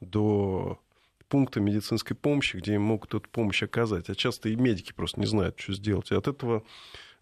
[0.00, 0.80] до
[1.28, 4.08] пункта медицинской помощи, где им могут эту помощь оказать.
[4.08, 6.10] А часто и медики просто не знают, что сделать.
[6.10, 6.64] И от этого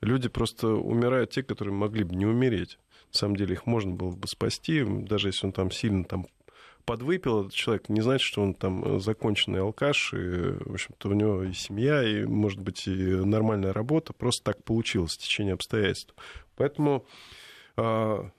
[0.01, 2.79] люди просто умирают, те, которые могли бы не умереть.
[3.13, 6.27] На самом деле их можно было бы спасти, даже если он там сильно там
[6.87, 11.13] подвыпил этот человек, не значит, что он там э, законченный алкаш, и, в общем-то, у
[11.13, 16.15] него и семья, и, может быть, и нормальная работа, просто так получилось, в течение обстоятельств.
[16.55, 17.05] Поэтому
[17.77, 18.31] а,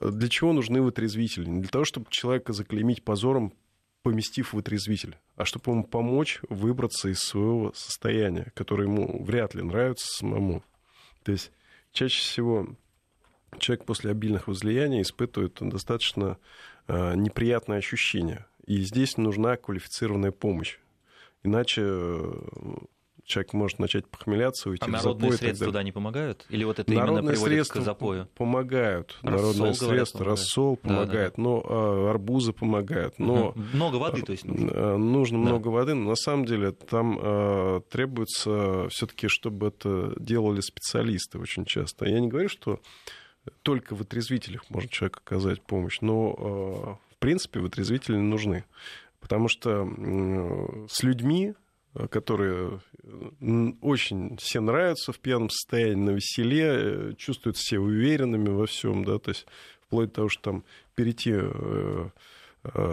[0.00, 1.48] для чего нужны вытрезвители?
[1.48, 3.54] Не для того, чтобы человека заклеймить позором,
[4.02, 9.62] поместив в вытрезвитель, а чтобы ему помочь выбраться из своего состояния, которое ему вряд ли
[9.62, 10.64] нравится самому.
[11.22, 11.52] То есть
[11.92, 12.66] чаще всего
[13.58, 16.38] человек после обильных возлияний испытывает достаточно
[16.88, 18.46] неприятное ощущение.
[18.66, 20.78] И здесь нужна квалифицированная помощь.
[21.42, 22.32] Иначе э,
[23.24, 25.38] человек может начать похмеляться, уйти а в народные запой.
[25.38, 26.46] средства туда не помогают?
[26.48, 28.28] Или вот это народные именно приводит средства к запою?
[28.36, 29.18] помогают.
[29.22, 30.38] Рассол, народные говорят, средства, помогает.
[30.38, 31.42] рассол помогает, да, да.
[31.42, 33.18] но а, арбузы помогают.
[33.18, 34.70] Но, много воды, то есть нужно?
[34.70, 35.48] Э, нужно да.
[35.50, 41.64] много воды, но на самом деле там а, требуется все-таки, чтобы это делали специалисты очень
[41.64, 42.06] часто.
[42.06, 42.80] Я не говорю, что
[43.62, 48.64] только в отрезвителях может человек оказать помощь, но, э, в принципе, вытрезвители нужны.
[49.20, 49.88] Потому что
[50.88, 51.54] с людьми,
[52.10, 52.80] которые
[53.80, 59.18] очень все нравятся в пьяном состоянии, на веселе, э, чувствуют себя уверенными во всем, да,
[59.18, 59.46] то есть
[59.86, 62.08] вплоть до того, что там перейти э, э,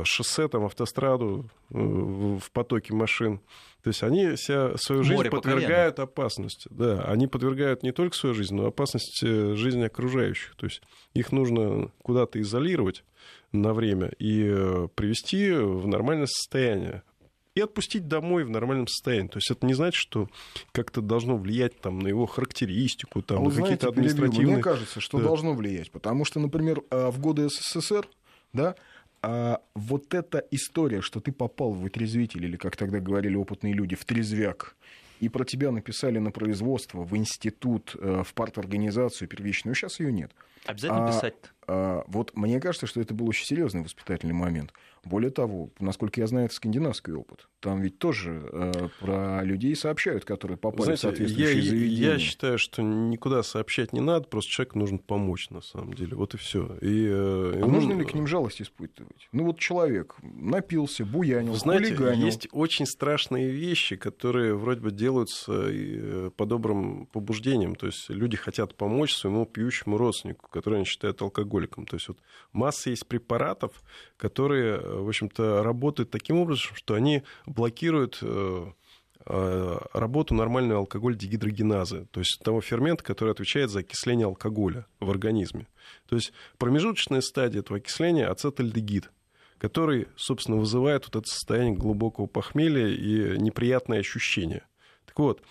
[0.03, 3.39] шоссе, там, автостраду, э, в потоке машин.
[3.83, 6.67] То есть они себя, свою жизнь Море по подвергают опасности.
[6.71, 10.55] Да, они подвергают не только свою жизнь, но и опасности жизни окружающих.
[10.55, 10.81] То есть
[11.13, 13.03] их нужно куда-то изолировать
[13.51, 17.03] на время и э, привести в нормальное состояние
[17.55, 19.27] и отпустить домой в нормальном состоянии.
[19.27, 20.29] То есть это не значит, что
[20.71, 24.53] как-то должно влиять там, на его характеристику, там, А на какие-то перебью, административные...
[24.55, 25.25] Мне кажется, что Да.
[25.25, 25.91] должно влиять.
[25.91, 28.07] Потому что, например, в годы СССР,
[28.53, 28.75] да,
[29.21, 33.95] а, вот эта история, что ты попал в вытрезвитель, или, как тогда говорили опытные люди,
[33.95, 34.75] в трезвяк,
[35.19, 40.31] и про тебя написали на производство, в институт, э, в парторганизацию первичную, сейчас ее нет.
[40.65, 41.35] Обязательно А, писать.
[41.67, 44.73] А, Вот мне кажется, что это был очень серьезный воспитательный момент.
[45.05, 47.47] Более того, насколько я знаю, это скандинавский опыт.
[47.61, 52.11] Там ведь тоже э, про людей сообщают, которые попали в Знаете, я, соответствующие заведения.
[52.13, 56.15] я считаю, что никуда сообщать не надо, просто человеку нужно помочь, на самом деле.
[56.15, 56.77] Вот и все.
[56.81, 59.29] И, э, А нужно ли к ним жалость испытывать?
[59.31, 62.25] Ну вот человек напился, буянил, знаете, хулиганил.
[62.25, 67.75] есть очень страшные вещи, которые вроде бы делаются э, по добрым побуждениям.
[67.75, 71.17] То есть люди хотят помочь своему пьющему родственнику, который они считают
[71.59, 71.85] алкоголиком.
[71.85, 72.17] То есть вот
[72.51, 73.83] масса есть препаратов,
[74.17, 78.71] которые, э, в общем-то, работают таким образом, что они блокируют э,
[79.25, 85.67] э, работу нормальной алкоголь-дегидрогеназы, то есть того фермента, который отвечает за окисление алкоголя в организме.
[86.07, 89.11] То есть промежуточная стадия этого окисления– ацетальдегид,
[89.57, 94.63] который, собственно, вызывает вот это состояние глубокого похмелья и неприятные ощущения.
[95.05, 95.41] Так вот,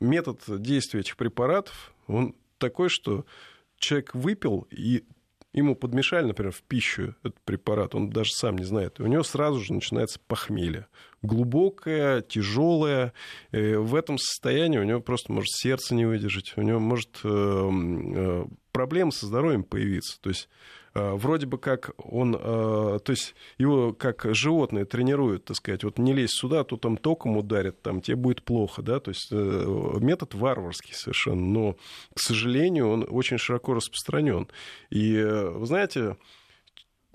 [0.00, 3.24] метод действия этих препаратов, он такой, что
[3.78, 5.04] человек выпил, и
[5.58, 9.60] ему подмешали, например, в пищу этот препарат, он даже сам не знает, у него сразу
[9.60, 10.86] же начинается похмелье.
[11.22, 13.12] Глубокое, тяжелое.
[13.50, 17.28] И в этом состоянии у него просто может сердце не выдержать, у него может э,
[17.28, 20.20] э, проблемы со здоровьем появиться.
[20.20, 25.56] То есть э, вроде бы как он, э, то есть его как животное тренируют, так
[25.56, 29.00] сказать, вот не лезь сюда, а то там током ударят, там тебе будет плохо, да,
[29.00, 31.76] то есть э, метод варварский совершенно, но,
[32.14, 34.48] к сожалению, он очень широко распространен.
[34.90, 36.16] И, э, вы знаете,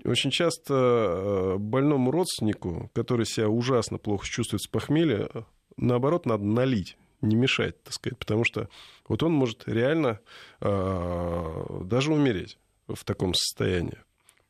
[0.04, 5.42] очень часто э, больному родственнику, который себя ужасно плохо чувствует с похмелья, э,
[5.76, 8.68] наоборот, надо налить, не мешать, так сказать, потому что
[9.08, 10.20] вот он может реально
[10.60, 12.58] э, даже умереть
[12.88, 13.98] в таком состоянии.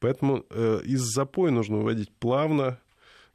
[0.00, 2.78] Поэтому э, из запоя нужно выводить плавно,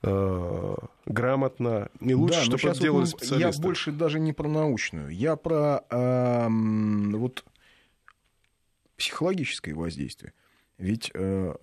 [0.03, 3.61] э, грамотно, и лучше, Да, чтобы это делали вот мы- специалисты.
[3.61, 7.43] Я больше даже не про научную, я про эм, вот
[8.97, 10.33] психологическое воздействие.
[10.77, 11.53] Ведь э,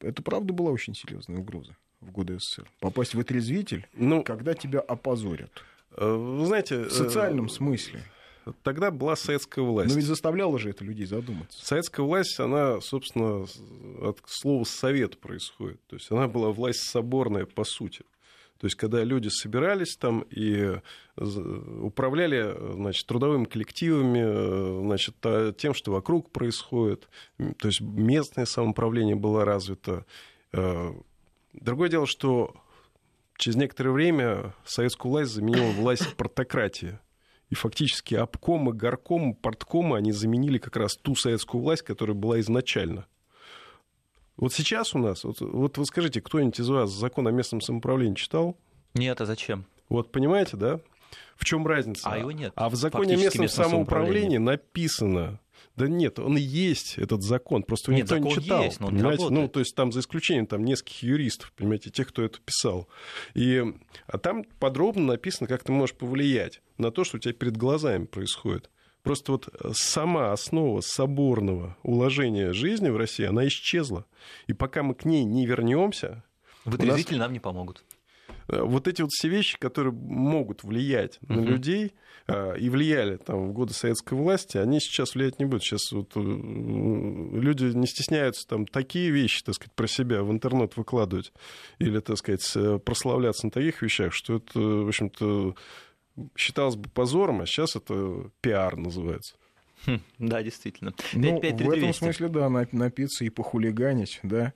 [0.00, 2.70] это правда была очень серьезная угроза в годы СССР.
[2.80, 5.50] Попасть в отрезвитель, Ну, когда тебя опозорят.
[5.96, 6.84] э, вы знаете...
[6.84, 8.02] В социальном э, смысле.
[8.62, 9.90] Тогда была советская власть.
[9.90, 11.64] Но ведь заставляло же это людей задуматься.
[11.64, 13.46] Советская власть, она, собственно,
[14.00, 15.80] от слова «совет» происходит.
[15.86, 18.04] То есть она была власть соборная по сути.
[18.58, 20.80] То есть когда люди собирались там и
[21.16, 25.14] управляли значит, трудовыми коллективами, значит,
[25.58, 27.08] тем, что вокруг происходит.
[27.36, 30.04] То есть местное самоуправление было развито.
[30.52, 30.92] Э,
[31.52, 32.54] Другое дело, что
[33.36, 36.98] через некоторое время советскую власть заменила власть портократии.
[37.50, 43.06] И фактически обкомы, горкомы, порткомы, они заменили как раз ту советскую власть, которая была изначально.
[44.36, 48.14] Вот сейчас у нас, вот, вот вы скажите, кто-нибудь из вас закон о местном самоуправлении
[48.14, 48.56] читал?
[48.94, 49.66] Нет, а зачем?
[49.88, 50.80] Вот понимаете, да?
[51.36, 52.08] В чем разница?
[52.10, 52.52] А его нет.
[52.54, 55.40] А в законе о местном самоуправлении написано.
[55.78, 58.62] Да нет, он и есть, этот закон, просто Нет, никто не закон читал.
[58.64, 59.22] есть, но он не понимаете?
[59.22, 59.42] работает.
[59.42, 62.88] ну, то есть там за исключением там нескольких юристов, понимаете, тех, кто это писал.
[63.34, 63.64] И,
[64.08, 68.06] а там подробно написано, как ты можешь повлиять на то, что у тебя перед глазами
[68.06, 68.70] происходит.
[69.04, 74.04] Просто вот сама основа соборного уложения жизни в России, она исчезла.
[74.48, 76.24] И пока мы к ней не вернемся,
[76.64, 77.84] Вытрезвители нам не помогут.
[78.48, 81.44] Э, вот эти вот все вещи, которые могут влиять на Мгм.
[81.46, 81.92] людей
[82.26, 85.62] э, и влияли там в годы советской власти, они сейчас влиять не будут.
[85.62, 90.76] Сейчас вот э, люди не стесняются там такие вещи, так сказать, про себя в интернет
[90.76, 91.32] выкладывать
[91.78, 95.54] или, так сказать, прославляться на таких вещах, что это, в общем-то,
[96.36, 99.36] считалось бы позором, а сейчас это пиар называется.
[99.86, 100.92] Хм, Да, действительно.
[101.12, 101.64] Ну, 5-5-3-200.
[101.64, 104.52] в этом смысле, да, на- напиться и похулиганить, да.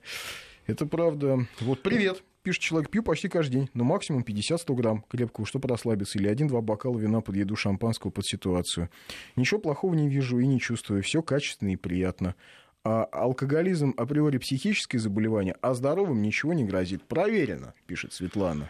[0.67, 1.47] Это правда.
[1.61, 6.19] Вот, привет, пишет человек, пью почти каждый день, но максимум 50-100 грамм крепкого, чтобы расслабиться,
[6.19, 8.89] или один-два бокала вина под еду шампанского под ситуацию.
[9.35, 12.35] Ничего плохого не вижу и не чувствую, все качественно и приятно.
[12.83, 17.03] А алкоголизм априори психическое заболевание, а здоровым ничего не грозит.
[17.03, 18.69] Проверено, пишет Светлана.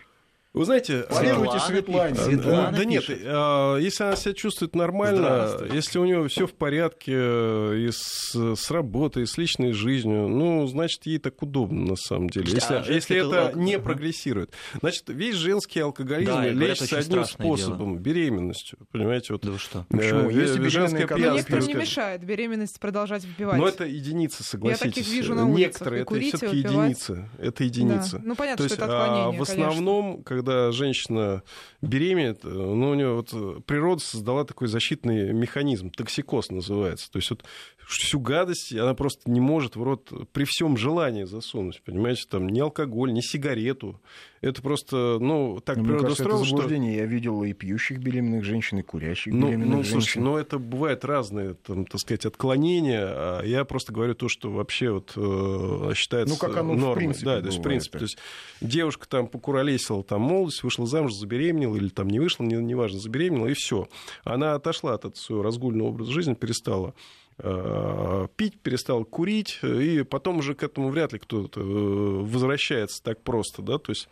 [0.54, 2.13] Вы знаете, Светлана Светлане.
[2.20, 3.22] А, Светлана да нет, пишет.
[3.26, 8.36] а, если она себя чувствует нормально, если у нее все в порядке э, и с,
[8.56, 12.52] с работой, и с личной жизнью, ну, значит, ей так удобно на самом деле.
[12.52, 14.52] Если, а если это алко- не прогрессирует.
[14.80, 18.78] Значит, весь женский алкоголизм Да, лечится одним способом беременностью.
[18.92, 19.88] Понимаете, вот Да вы что?
[19.89, 20.30] э, Почему?
[20.30, 21.82] ве- Есть и беременные, женское которые- Но Я некоторым не пьянство.
[22.02, 23.58] мешает беременность продолжать выпивать.
[23.58, 24.94] Но это единицы, согласитесь.
[24.94, 25.58] таких вижу на улицах.
[25.88, 27.30] Некоторые, И это все-таки единицы.
[27.39, 28.18] Это единицы.
[28.18, 28.22] Да.
[28.24, 29.68] Ну, понятно, То что есть, это а, отклонение, в конечно.
[29.68, 31.43] основном, когда женщина
[31.82, 37.12] беременеет, э, ну, у нее вот э, природа создала такой защитный механизм, токсикоз называется.
[37.12, 37.43] То есть вот
[37.88, 42.60] всю гадость она просто не может в рот при всем желании засунуть, понимаете, там ни
[42.60, 43.99] алкоголь, ни сигарету.
[44.41, 46.56] Это просто, ну, так Ну, природа кажется, это устроила, что...
[46.58, 46.97] заблуждение.
[46.97, 49.91] Я видел и пьющих беременных женщин, и курящих Ну, беременных ну, женщин.
[49.91, 53.06] слушайте, ну это бывает разные, там, так сказать, отклонения.
[53.06, 56.95] А я просто говорю то, что вообще вот э, считается Ну, как оно в нормой.
[56.95, 58.17] принципе да, то есть, в принципе, то есть
[58.60, 63.48] девушка там покуролесила, там молодость, вышла замуж, забеременела или там не вышла, не- неважно, забеременела,
[63.48, 63.88] и все.
[64.24, 66.93] Она отошла от своего разгульного образа жизни, перестала
[67.38, 73.22] э, пить, перестала курить, и потом уже к этому вряд ли кто-то э, возвращается так
[73.22, 74.10] просто, да, то есть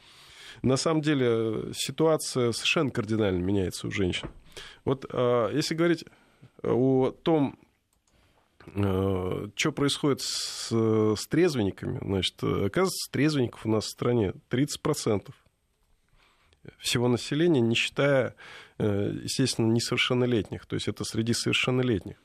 [0.62, 4.29] на самом деле ситуация совершенно кардинально меняется у женщин.
[4.86, 6.05] Вот э, если говорить
[6.63, 7.57] о том,
[9.55, 15.31] что происходит с, с трезвенниками, значит, оказывается, трезвенников у нас в стране 30%
[16.78, 18.36] всего населения, не считая,
[18.78, 22.17] э, естественно, несовершеннолетних, то есть это среди совершеннолетних.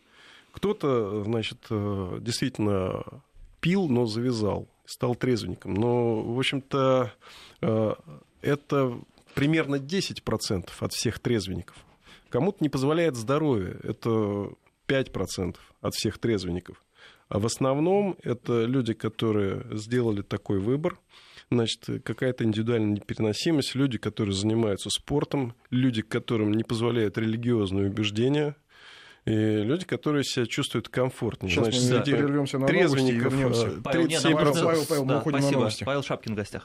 [0.52, 3.02] Кто-то, значит, э, действительно
[3.60, 5.74] пил, но завязал, стал трезвенником.
[5.74, 7.12] Но, в общем-то,
[7.60, 7.94] э,
[8.42, 8.98] это
[9.34, 11.76] примерно 10% от всех трезвенников.
[12.30, 14.50] Кому-то не позволяет здоровье, это
[14.86, 16.82] 5% от всех трезвенников.
[17.28, 20.98] А в основном это люди, которые сделали такой выбор,
[21.50, 28.56] значит, какая-то индивидуальная непереносимость, люди, которые занимаются спортом, люди, которым не позволяют религиозные убеждения,
[29.24, 31.50] и люди, которые себя чувствуют комфортнее.
[31.50, 33.66] Сейчас Значит, мы среди прервемся на новости и трезвенников вернемся.
[33.66, 34.34] э, Павел, нет, 37%.
[34.34, 35.60] нам просто- Павел, Павел, мы да, уходим на спасибо.
[35.60, 35.84] новости.
[35.84, 36.64] Павел Шапкин в гостях.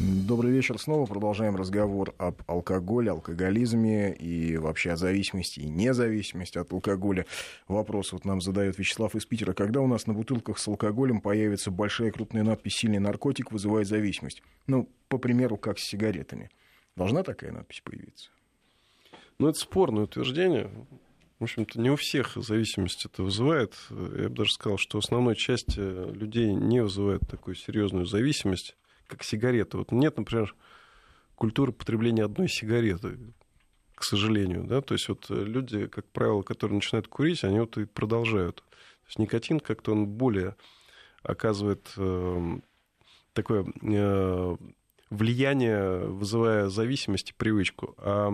[0.00, 0.78] Добрый вечер.
[0.78, 7.26] Снова продолжаем разговор об алкоголе, алкоголизме и вообще о зависимости и независимости от алкоголя.
[7.68, 9.52] Вопрос вот нам задает Вячеслав из Питера.
[9.52, 14.42] Когда у нас на бутылках с алкоголем появится большая крупная надпись «Сильный наркотик вызывает зависимость»?
[14.66, 16.50] Ну, по примеру, как с сигаретами.
[16.96, 18.30] Должна такая надпись появиться?
[19.38, 20.70] Ну, это спорное утверждение.
[21.38, 23.74] В общем-то, не у всех зависимость это вызывает.
[23.90, 29.78] Я бы даже сказал, что основной части людей не вызывает такую серьезную зависимость, как сигареты.
[29.78, 30.54] Вот нет, например,
[31.34, 33.18] культуры потребления одной сигареты,
[33.94, 34.64] к сожалению.
[34.64, 34.80] Да?
[34.80, 38.56] То есть вот люди, как правило, которые начинают курить, они вот и продолжают.
[38.56, 40.56] То есть никотин как-то он более
[41.22, 42.58] оказывает э,
[43.32, 44.56] такое э,
[45.10, 47.94] влияние, вызывая зависимость и привычку.
[47.98, 48.32] А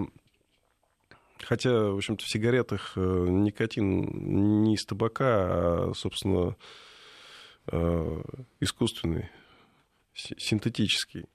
[1.44, 6.56] Хотя, в общем-то, в сигаретах э, никотин не из табака, а, собственно,
[7.68, 8.22] э,
[8.60, 9.30] искусственный,
[10.14, 11.26] синтетический.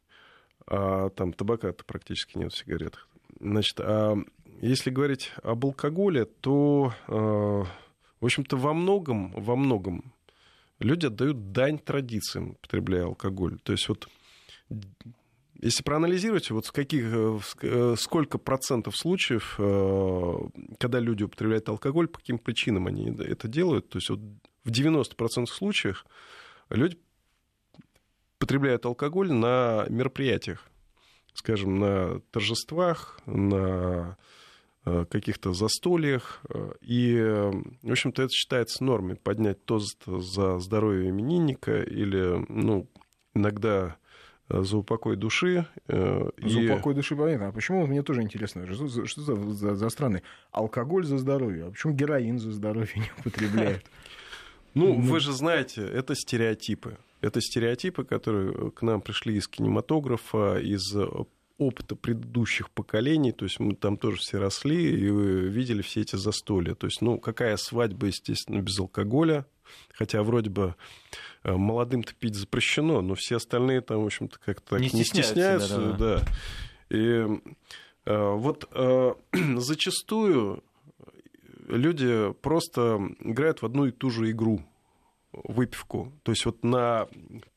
[0.67, 3.07] А там табака-то практически нет в сигаретах.
[3.39, 4.15] Значит, а
[4.61, 10.13] если говорить об алкоголе, то, э, в общем-то, во многом, во многом
[10.79, 13.59] люди отдают дань традициям, потребляя алкоголь.
[13.63, 14.09] То есть вот
[15.61, 20.33] если проанализировать, вот в каких, э, э, сколько процентов случаев, э,
[20.79, 24.19] когда люди употребляют алкоголь, по каким причинам они это делают, то есть вот
[24.63, 26.05] в 90% случаев
[26.69, 26.97] люди
[28.39, 30.65] потребляют алкоголь на мероприятиях,
[31.33, 34.17] скажем, на торжествах, на
[34.85, 36.41] э, каких-то застольях.
[36.81, 37.51] И, э,
[37.83, 39.15] в общем-то, это считается нормой.
[39.15, 42.87] Поднять тост за здоровье именинника или, ну,
[43.33, 43.95] иногда
[44.49, 45.65] э, за упокой души.
[45.87, 47.47] За и- упокой души понятно.
[47.47, 50.21] А почему, мне тоже интересно, что, за- что за, за, за страны?
[50.51, 51.65] Алкоголь за здоровье.
[51.65, 53.83] А почему героин за здоровье не употребляют?
[54.75, 55.01] Ну, Ну.
[55.01, 56.97] вы же знаете, это стереотипы.
[57.25, 60.95] Это стереотипы, которые к нам пришли из кинематографа, из
[61.57, 63.31] опыта предыдущих поколений.
[63.31, 65.09] То есть мы там тоже все росли и
[65.49, 66.75] видели все эти застолья.
[66.75, 69.45] То есть, ну, какая свадьба, естественно, без алкоголя.
[69.93, 70.75] Хотя вроде бы
[71.43, 75.77] э, молодым-то пить запрещено, но все остальные там, в общем-то, как-то Не не стесняются, стесняются.
[75.77, 76.19] да-да-да.
[76.19, 76.95] да.
[76.95, 77.41] И
[78.05, 79.13] э, вот э,
[79.57, 80.63] зачастую
[81.67, 84.61] люди просто играют в одну и ту же игру
[85.43, 86.13] выпивку.
[86.23, 87.07] То есть вот на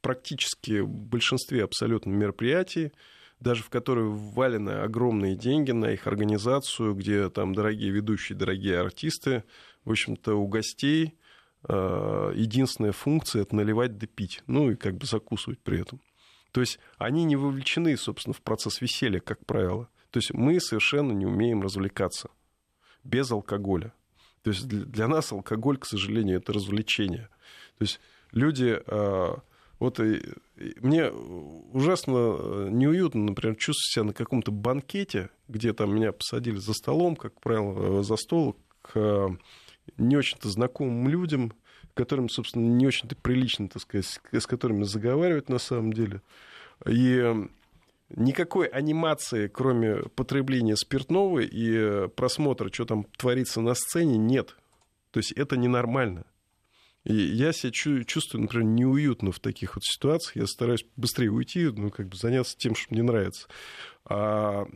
[0.00, 2.92] практически большинстве абсолютно мероприятий,
[3.40, 9.44] даже в которые ввалены огромные деньги на их организацию, где там дорогие ведущие, дорогие артисты,
[9.84, 11.14] в общем-то, у гостей
[11.68, 16.00] э, единственная функция– это наливать да пить, ну и как бы закусывать при этом.
[16.52, 19.88] То есть они не вовлечены, собственно, в процесс веселья, как правило.
[20.10, 22.30] То есть мы совершенно не умеем развлекаться
[23.04, 23.92] без алкоголя.
[24.48, 27.28] То есть для нас алкоголь, к сожалению, это развлечение.
[27.76, 28.00] То есть
[28.32, 28.80] люди...
[28.86, 29.40] А,
[29.78, 30.00] вот
[30.80, 37.14] мне ужасно неуютно, например, чувствовать себя на каком-то банкете, где там меня посадили за столом,
[37.14, 39.36] как правило, за стол к
[39.98, 41.52] не очень-то знакомым людям,
[41.92, 46.22] которым, собственно, не очень-то прилично, так сказать, с которыми заговаривать на самом деле.
[46.86, 47.48] И
[48.10, 54.56] никакой анимации, кроме потребления спиртного и просмотра, что там творится на сцене, нет.
[55.10, 56.24] То есть это ненормально.
[57.04, 57.72] И я себя
[58.04, 60.36] чувствую, например, неуютно в таких вот ситуациях.
[60.36, 63.48] Я стараюсь быстрее уйти, ну, как бы заняться тем, что мне нравится.
[64.04, 64.66] А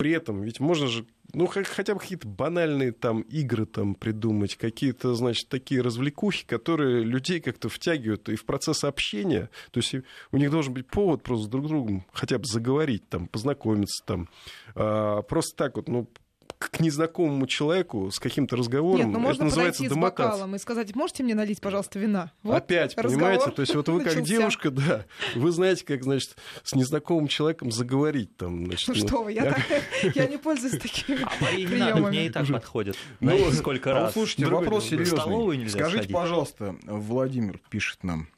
[0.00, 5.14] при этом ведь можно же ну, хотя бы какие-то банальные там игры там придумать, какие-то,
[5.14, 9.50] значит, такие развлекухи, которые людей как-то втягивают и в процесс общения.
[9.72, 9.94] То есть
[10.32, 14.30] у них должен быть повод просто друг с другом хотя бы заговорить, там, познакомиться, там.
[14.74, 16.08] А, просто так вот, ну,
[16.58, 18.98] к незнакомому человеку с каким-то разговором.
[18.98, 22.32] Нет, ну можно это называется подойти с бокалом и сказать, можете мне налить, пожалуйста, вина?
[22.42, 23.50] Вот Опять, понимаете?
[23.50, 28.36] То есть вот вы как девушка, да, вы знаете, как, значит, с незнакомым человеком заговорить
[28.36, 28.66] там.
[28.66, 29.60] Значит, ну, ну что вы, я, так,
[30.14, 32.96] я не пользуюсь такими А мои мне и так подходят.
[33.20, 34.12] Ну, сколько раз.
[34.12, 35.68] Слушайте, вопрос серьезный.
[35.68, 38.28] Скажите, пожалуйста, Владимир пишет нам.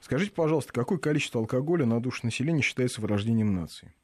[0.00, 3.94] Скажите, пожалуйста, какое количество алкоголя на душу населения считается вырождением нации?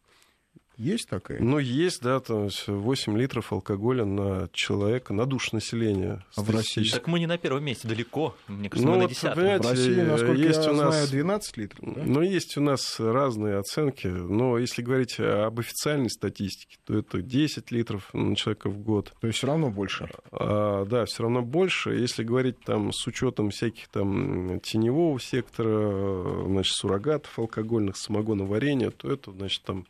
[0.78, 1.40] Есть такая?
[1.40, 6.24] Ну, есть, да, то есть 8 литров алкоголя на человека, на душу населения.
[6.36, 6.88] А в России?
[6.88, 8.36] Так мы не на первом месте, далеко.
[8.46, 9.44] Мне кажется, ну, мы вот, на десятом.
[9.44, 11.94] В России, насколько есть я у нас, знаю, 12 литров.
[11.94, 12.02] Да?
[12.06, 17.72] Ну, есть у нас разные оценки, но если говорить об официальной статистике, то это 10
[17.72, 19.12] литров на человека в год.
[19.20, 20.08] То есть все равно больше?
[20.30, 21.90] А, да, все равно больше.
[21.90, 29.32] Если говорить там с учетом всяких там теневого сектора, значит, суррогатов алкогольных, самогоноварения, то это,
[29.32, 29.84] значит, там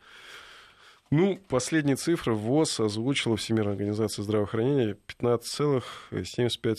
[1.11, 6.75] ну, последние цифры ВОЗ озвучила Всемирная организация здравоохранения 15,75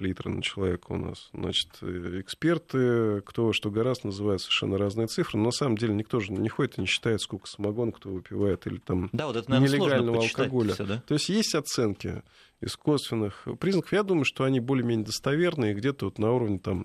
[0.00, 1.30] литра на человека у нас.
[1.32, 6.32] Значит, эксперты, кто что гораздо, называют совершенно разные цифры, но на самом деле никто же
[6.32, 9.78] не ходит и не считает, сколько самогон кто выпивает или там да, вот это, наверное,
[9.78, 10.74] нелегального алкоголя.
[10.74, 11.02] Все, да?
[11.06, 12.22] То есть есть оценки
[12.60, 13.92] из косвенных признаков.
[13.92, 16.84] Я думаю, что они более-менее достоверные, где-то вот на уровне там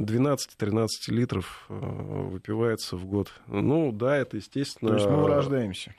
[0.00, 3.32] 12-13 литров э, выпивается в год.
[3.46, 4.90] Ну да, это естественно...
[4.90, 5.94] То есть мы вырождаемся.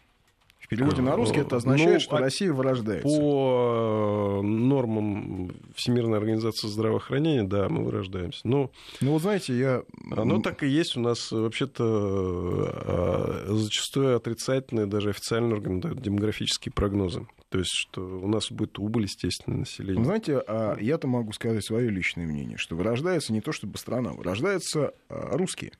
[0.71, 3.05] Переводе на русский это означает, ну, что а Россия вырождается.
[3.05, 8.39] По э, нормам Всемирной организации здравоохранения, да, мы вырождаемся.
[8.45, 9.83] Но, ну, вот знаете, я...
[10.11, 10.95] Оно так и есть.
[10.95, 17.27] У нас вообще-то э, зачастую отрицательные, даже официальные органы дают демографические прогнозы.
[17.49, 20.05] То есть, что у нас будет убыль, естественно, населения.
[20.05, 24.93] Знаете, а я-то могу сказать свое личное мнение, что вырождается не то чтобы страна, вырождаются
[25.09, 25.73] а, русские.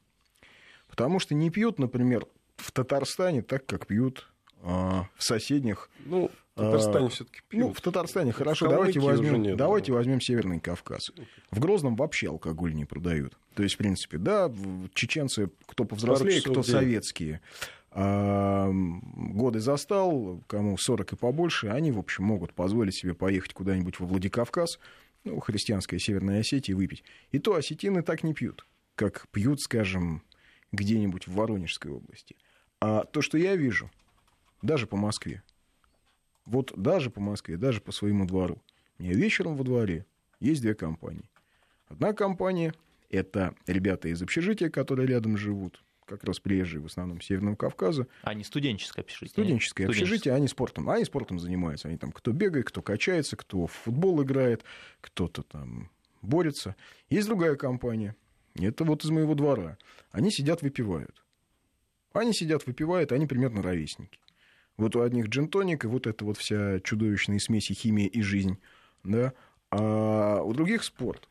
[0.89, 2.25] Потому что не пьют, например,
[2.57, 4.30] в Татарстане так, как пьют а,
[4.61, 5.89] в соседних.
[6.05, 7.67] Ну, в Татарстане все-таки пьют.
[7.67, 8.69] Ну, в Татарстане хорошо.
[8.69, 9.97] Давайте возьмем, нет, давайте да.
[9.97, 11.11] возьмем Северный Кавказ.
[11.49, 13.37] В Грозном вообще алкоголь не продают.
[13.55, 14.51] То есть, в принципе, да,
[14.93, 17.41] чеченцы, кто повзрослее, кто советские
[17.93, 24.05] годы застал, кому 40 и побольше, они, в общем, могут позволить себе поехать куда-нибудь во
[24.05, 24.79] Владикавказ,
[25.25, 27.03] ну, христианская Северная Осетия, выпить.
[27.31, 30.23] И то осетины так не пьют, как пьют, скажем,
[30.71, 32.37] где-нибудь в Воронежской области.
[32.79, 33.91] А то, что я вижу,
[34.61, 35.43] даже по Москве,
[36.45, 38.61] вот даже по Москве, даже по своему двору,
[38.97, 40.05] мне вечером во дворе
[40.39, 41.29] есть две компании.
[41.87, 42.73] Одна компания–
[43.09, 48.07] это ребята из общежития, которые рядом живут, как раз приезжие в основном Северного Кавказа.
[48.23, 49.29] А не студенческое общежитие?
[49.29, 50.89] Студенческое, общежитие, они спортом.
[50.89, 51.87] Они спортом занимаются.
[51.87, 54.63] Они там кто бегает, кто качается, кто в футбол играет,
[54.99, 55.89] кто-то там
[56.21, 56.75] борется.
[57.09, 58.15] Есть другая компания.
[58.55, 59.77] Это вот из моего двора.
[60.11, 61.23] Они сидят, выпивают.
[62.13, 64.19] Они сидят, выпивают, они примерно ровесники.
[64.77, 68.57] Вот у одних джентоник, и вот это вот вся чудовищная смесь и химия и жизнь.
[69.03, 69.33] Да?
[69.69, 71.27] А у других спорт.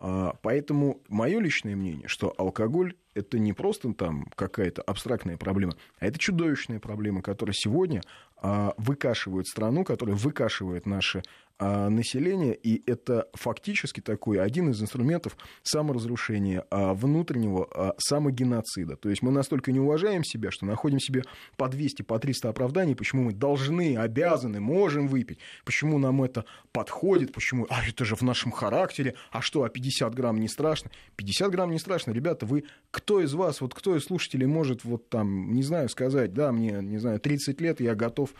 [0.00, 6.06] А, поэтому мое личное мнение, что алкоголь это не просто там какая-то абстрактная проблема, а
[6.06, 8.02] это чудовищная проблема, которая сегодня
[8.36, 11.22] а, выкашивает страну, которая выкашивает наше
[11.58, 18.96] а, население, и это фактически такой один из инструментов саморазрушения а, внутреннего самогеноцида.
[18.96, 21.24] То есть мы настолько не уважаем себя, что находим себе
[21.56, 27.32] по 200, по 300 оправданий, почему мы должны, обязаны, можем выпить, почему нам это подходит,
[27.32, 30.90] почему, а это же в нашем характере, а что, а 50 грамм не страшно?
[31.16, 35.08] 50 грамм не страшно, ребята, вы, кто из вас, вот кто из слушателей может вот
[35.08, 38.30] там, не знаю, сказать, да, мне, не знаю, 30 лет, я готов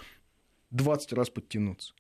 [0.71, 1.95] 20 раз подтянуться.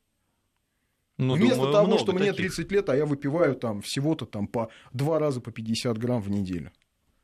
[1.18, 2.20] Ну, Вместо думаю, того, что таких.
[2.20, 6.22] мне 30 лет, а я выпиваю там всего-то там по два раза по 50 грамм
[6.22, 6.70] в неделю.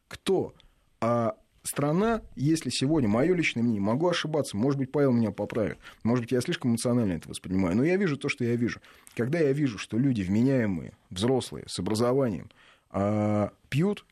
[0.08, 0.52] Кто?
[1.00, 6.24] А страна, если сегодня, мое личное мнение, могу ошибаться, может быть, Павел меня поправит, может
[6.24, 8.80] быть, я слишком эмоционально это воспринимаю, но я вижу то, что я вижу.
[9.16, 12.50] Когда я вижу, что люди вменяемые, взрослые, с образованием,
[12.90, 14.04] а, пьют,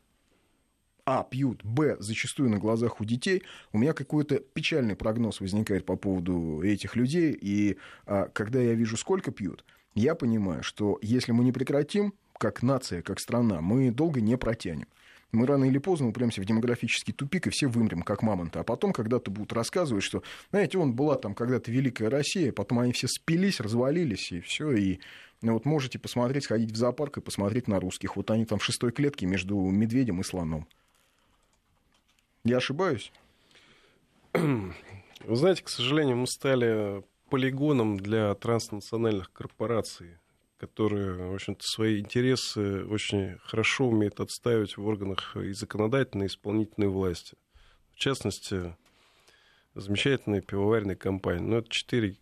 [1.05, 3.43] а, пьют, б, зачастую на глазах у детей,
[3.73, 8.97] у меня какой-то печальный прогноз возникает по поводу этих людей, и а, когда я вижу,
[8.97, 14.21] сколько пьют, я понимаю, что если мы не прекратим, как нация, как страна, мы долго
[14.21, 14.87] не протянем
[15.33, 18.59] мы рано или поздно упремся в демографический тупик, и все вымрем, как мамонты.
[18.59, 22.93] А потом когда-то будут рассказывать, что, знаете, он была там когда-то Великая Россия, потом они
[22.93, 25.01] все спились, развалились, и все, и
[25.41, 28.17] ну, вот можете посмотреть, сходить в зоопарк и посмотреть на русских.
[28.17, 30.69] Вот они там в шестой клетке между медведем и слоном.
[32.45, 33.13] Я ошибаюсь?
[34.33, 40.19] Вы знаете, к сожалению, мы стали полигоном для транснациональных корпораций
[40.63, 46.87] которые, в общем-то, свои интересы очень хорошо умеют отстаивать в органах и законодательной, и исполнительной
[46.87, 47.37] власти.
[47.91, 48.77] В частности,
[49.75, 51.43] замечательные пивоваренные компании.
[51.43, 52.17] Ну, это четыре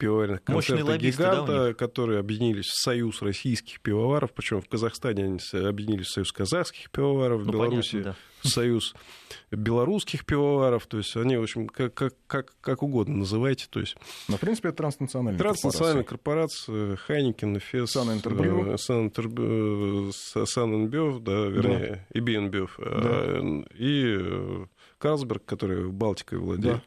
[0.00, 6.06] пивоваренных концерта гиганта, да, которые объединились в Союз российских пивоваров, причем в Казахстане они объединились
[6.06, 8.48] в Союз казахских пивоваров, в ну, Беларуси понятно, да.
[8.48, 8.94] в Союз
[9.50, 13.66] белорусских пивоваров, то есть они, в общем, как, как, как, как угодно называйте.
[13.68, 13.96] То есть...
[14.28, 19.10] Но, в принципе, это транснациональная Транснациональная корпорация, Хайникен, Эфес, Сан-Энбёв, Сан
[21.24, 22.18] да, вернее, да.
[22.18, 22.86] и Бенбёв, да.
[22.86, 24.66] Э, и э,
[24.98, 26.76] Карлсберг, который Балтикой владеет.
[26.76, 26.82] Да.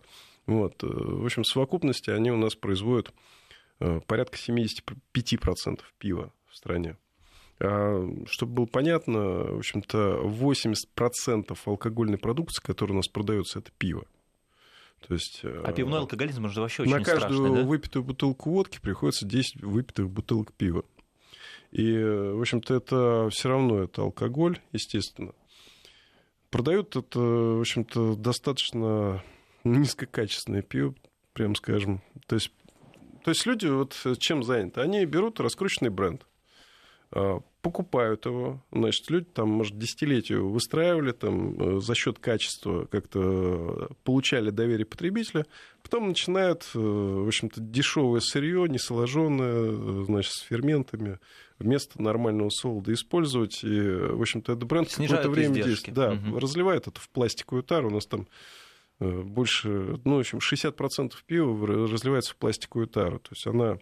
[0.46, 0.84] Вот.
[0.84, 3.14] Э, в общем, в совокупности они у нас производят
[3.80, 6.98] э, порядка 75% пива в стране.
[7.60, 14.06] А, чтобы было понятно, в общем-то, 80% алкогольной продукции, которая у нас продается, это пиво.
[15.08, 17.68] То есть, а пивной алкоголизм уже вообще очень На каждую страшный, да?
[17.68, 20.86] выпитую бутылку водки приходится 10 выпитых бутылок пива.
[21.72, 25.34] И, в общем-то, это все равно это алкоголь, естественно.
[26.52, 29.24] Продают это, в общем-то, достаточно
[29.80, 30.96] низкокачественное пиво,
[31.34, 32.02] прям скажем.
[32.28, 32.52] То есть,
[33.24, 34.82] то есть люди вот чем заняты?
[34.82, 36.26] Они берут раскрученный бренд,
[37.12, 43.88] а, покупают его, значит, люди там, может, десятилетия выстраивали там э, за счет качества, как-то
[44.04, 45.46] получали доверие потребителя,
[45.82, 51.20] потом начинают, э, в общем-то, дешевое сырье, несоложенное, э, значит, с ферментами,
[51.58, 55.96] вместо нормального солода использовать, и, в общем-то, этот бренд какое-то время действует.
[55.96, 56.40] Да, угу.
[56.40, 58.28] разливают это в пластиковую тару, у нас там
[59.00, 63.20] больше, ну, в общем, 60% пива разливается в пластиковую тару.
[63.20, 63.78] То есть она,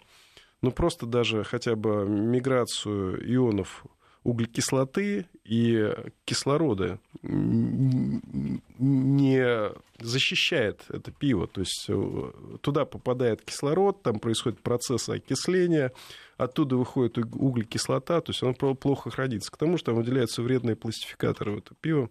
[0.62, 3.86] ну, просто даже хотя бы миграцию ионов
[4.24, 5.93] углекислоты и
[6.26, 11.47] кислорода не защищает это пиво.
[11.47, 12.32] То есть э,
[12.62, 15.91] туда попадает кислород, там происходит процесс окисления,
[16.38, 19.51] оттуда выходит углекислота, то есть оно плохо хранится.
[19.51, 22.09] К тому же там выделяются вредные пластификаторы в это пиво,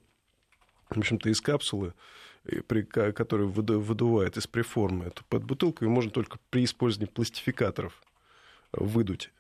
[0.89, 1.95] в общем-то, из капсулы
[2.67, 8.01] при, который выдувает из преформы эту под бутылку, и можно только при использовании пластификаторов
[8.73, 9.31] выдуть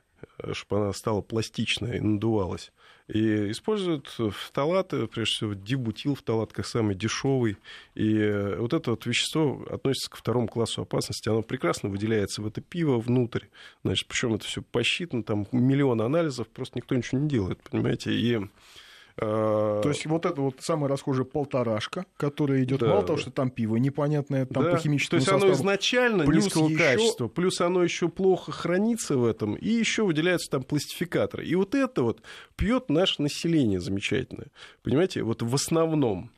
[0.52, 2.72] чтобы она стала пластичной и надувалась.
[3.08, 7.56] И используют фталаты, прежде всего дибутил фталат как самый дешевый.
[7.94, 11.28] И вот это вот вещество относится к второму классу опасности.
[11.28, 13.46] Оно прекрасно выделяется в это пиво внутрь.
[13.82, 18.12] Значит, причем это все посчитано, там миллион анализов, просто никто ничего не делает, понимаете.
[18.12, 18.40] И
[19.21, 22.89] то есть вот это вот самая расхожая полторашка, которая идет, да.
[22.89, 24.71] мало того, что там пиво непонятное, там да.
[24.71, 25.41] по химическому составу.
[25.41, 26.79] То есть составу, оно изначально плюс низкого еще...
[26.79, 31.45] качества, плюс оно еще плохо хранится в этом, и еще выделяются там пластификаторы.
[31.45, 32.23] И вот это вот
[32.57, 34.49] пьет наше население замечательное.
[34.83, 36.31] Понимаете, вот в основном.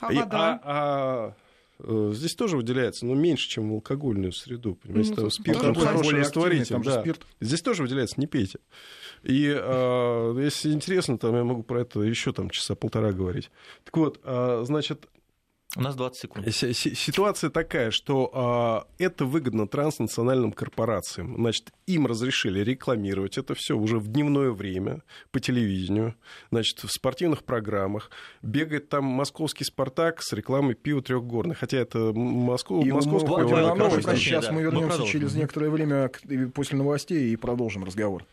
[0.00, 0.60] А и, вода?
[0.62, 1.34] А, а,
[1.78, 4.76] здесь тоже выделяется, но меньше, чем в алкогольную среду.
[4.76, 6.82] Понимаете, ну, там спирт там хороший растворитель.
[6.82, 7.00] Да.
[7.00, 7.26] Спирт.
[7.40, 8.58] Здесь тоже выделяется, не пейте.
[9.22, 13.50] И э, если интересно, там я могу про это еще там часа полтора говорить.
[13.84, 15.06] Так вот, э, значит,
[15.76, 16.54] у нас 20 секунд.
[16.54, 21.36] Ситуация такая, что э, это выгодно транснациональным корпорациям.
[21.36, 26.14] Значит, им разрешили рекламировать это все уже в дневное время по телевидению,
[26.50, 28.10] значит, в спортивных программах.
[28.42, 31.58] Бегает там московский «Спартак» с рекламой пива трехгорных.
[31.58, 34.16] Хотя это Москва, и московский пиво.
[34.16, 34.52] Сейчас да.
[34.52, 36.10] мы вернемся через некоторое время
[36.54, 38.24] после новостей и продолжим разговор.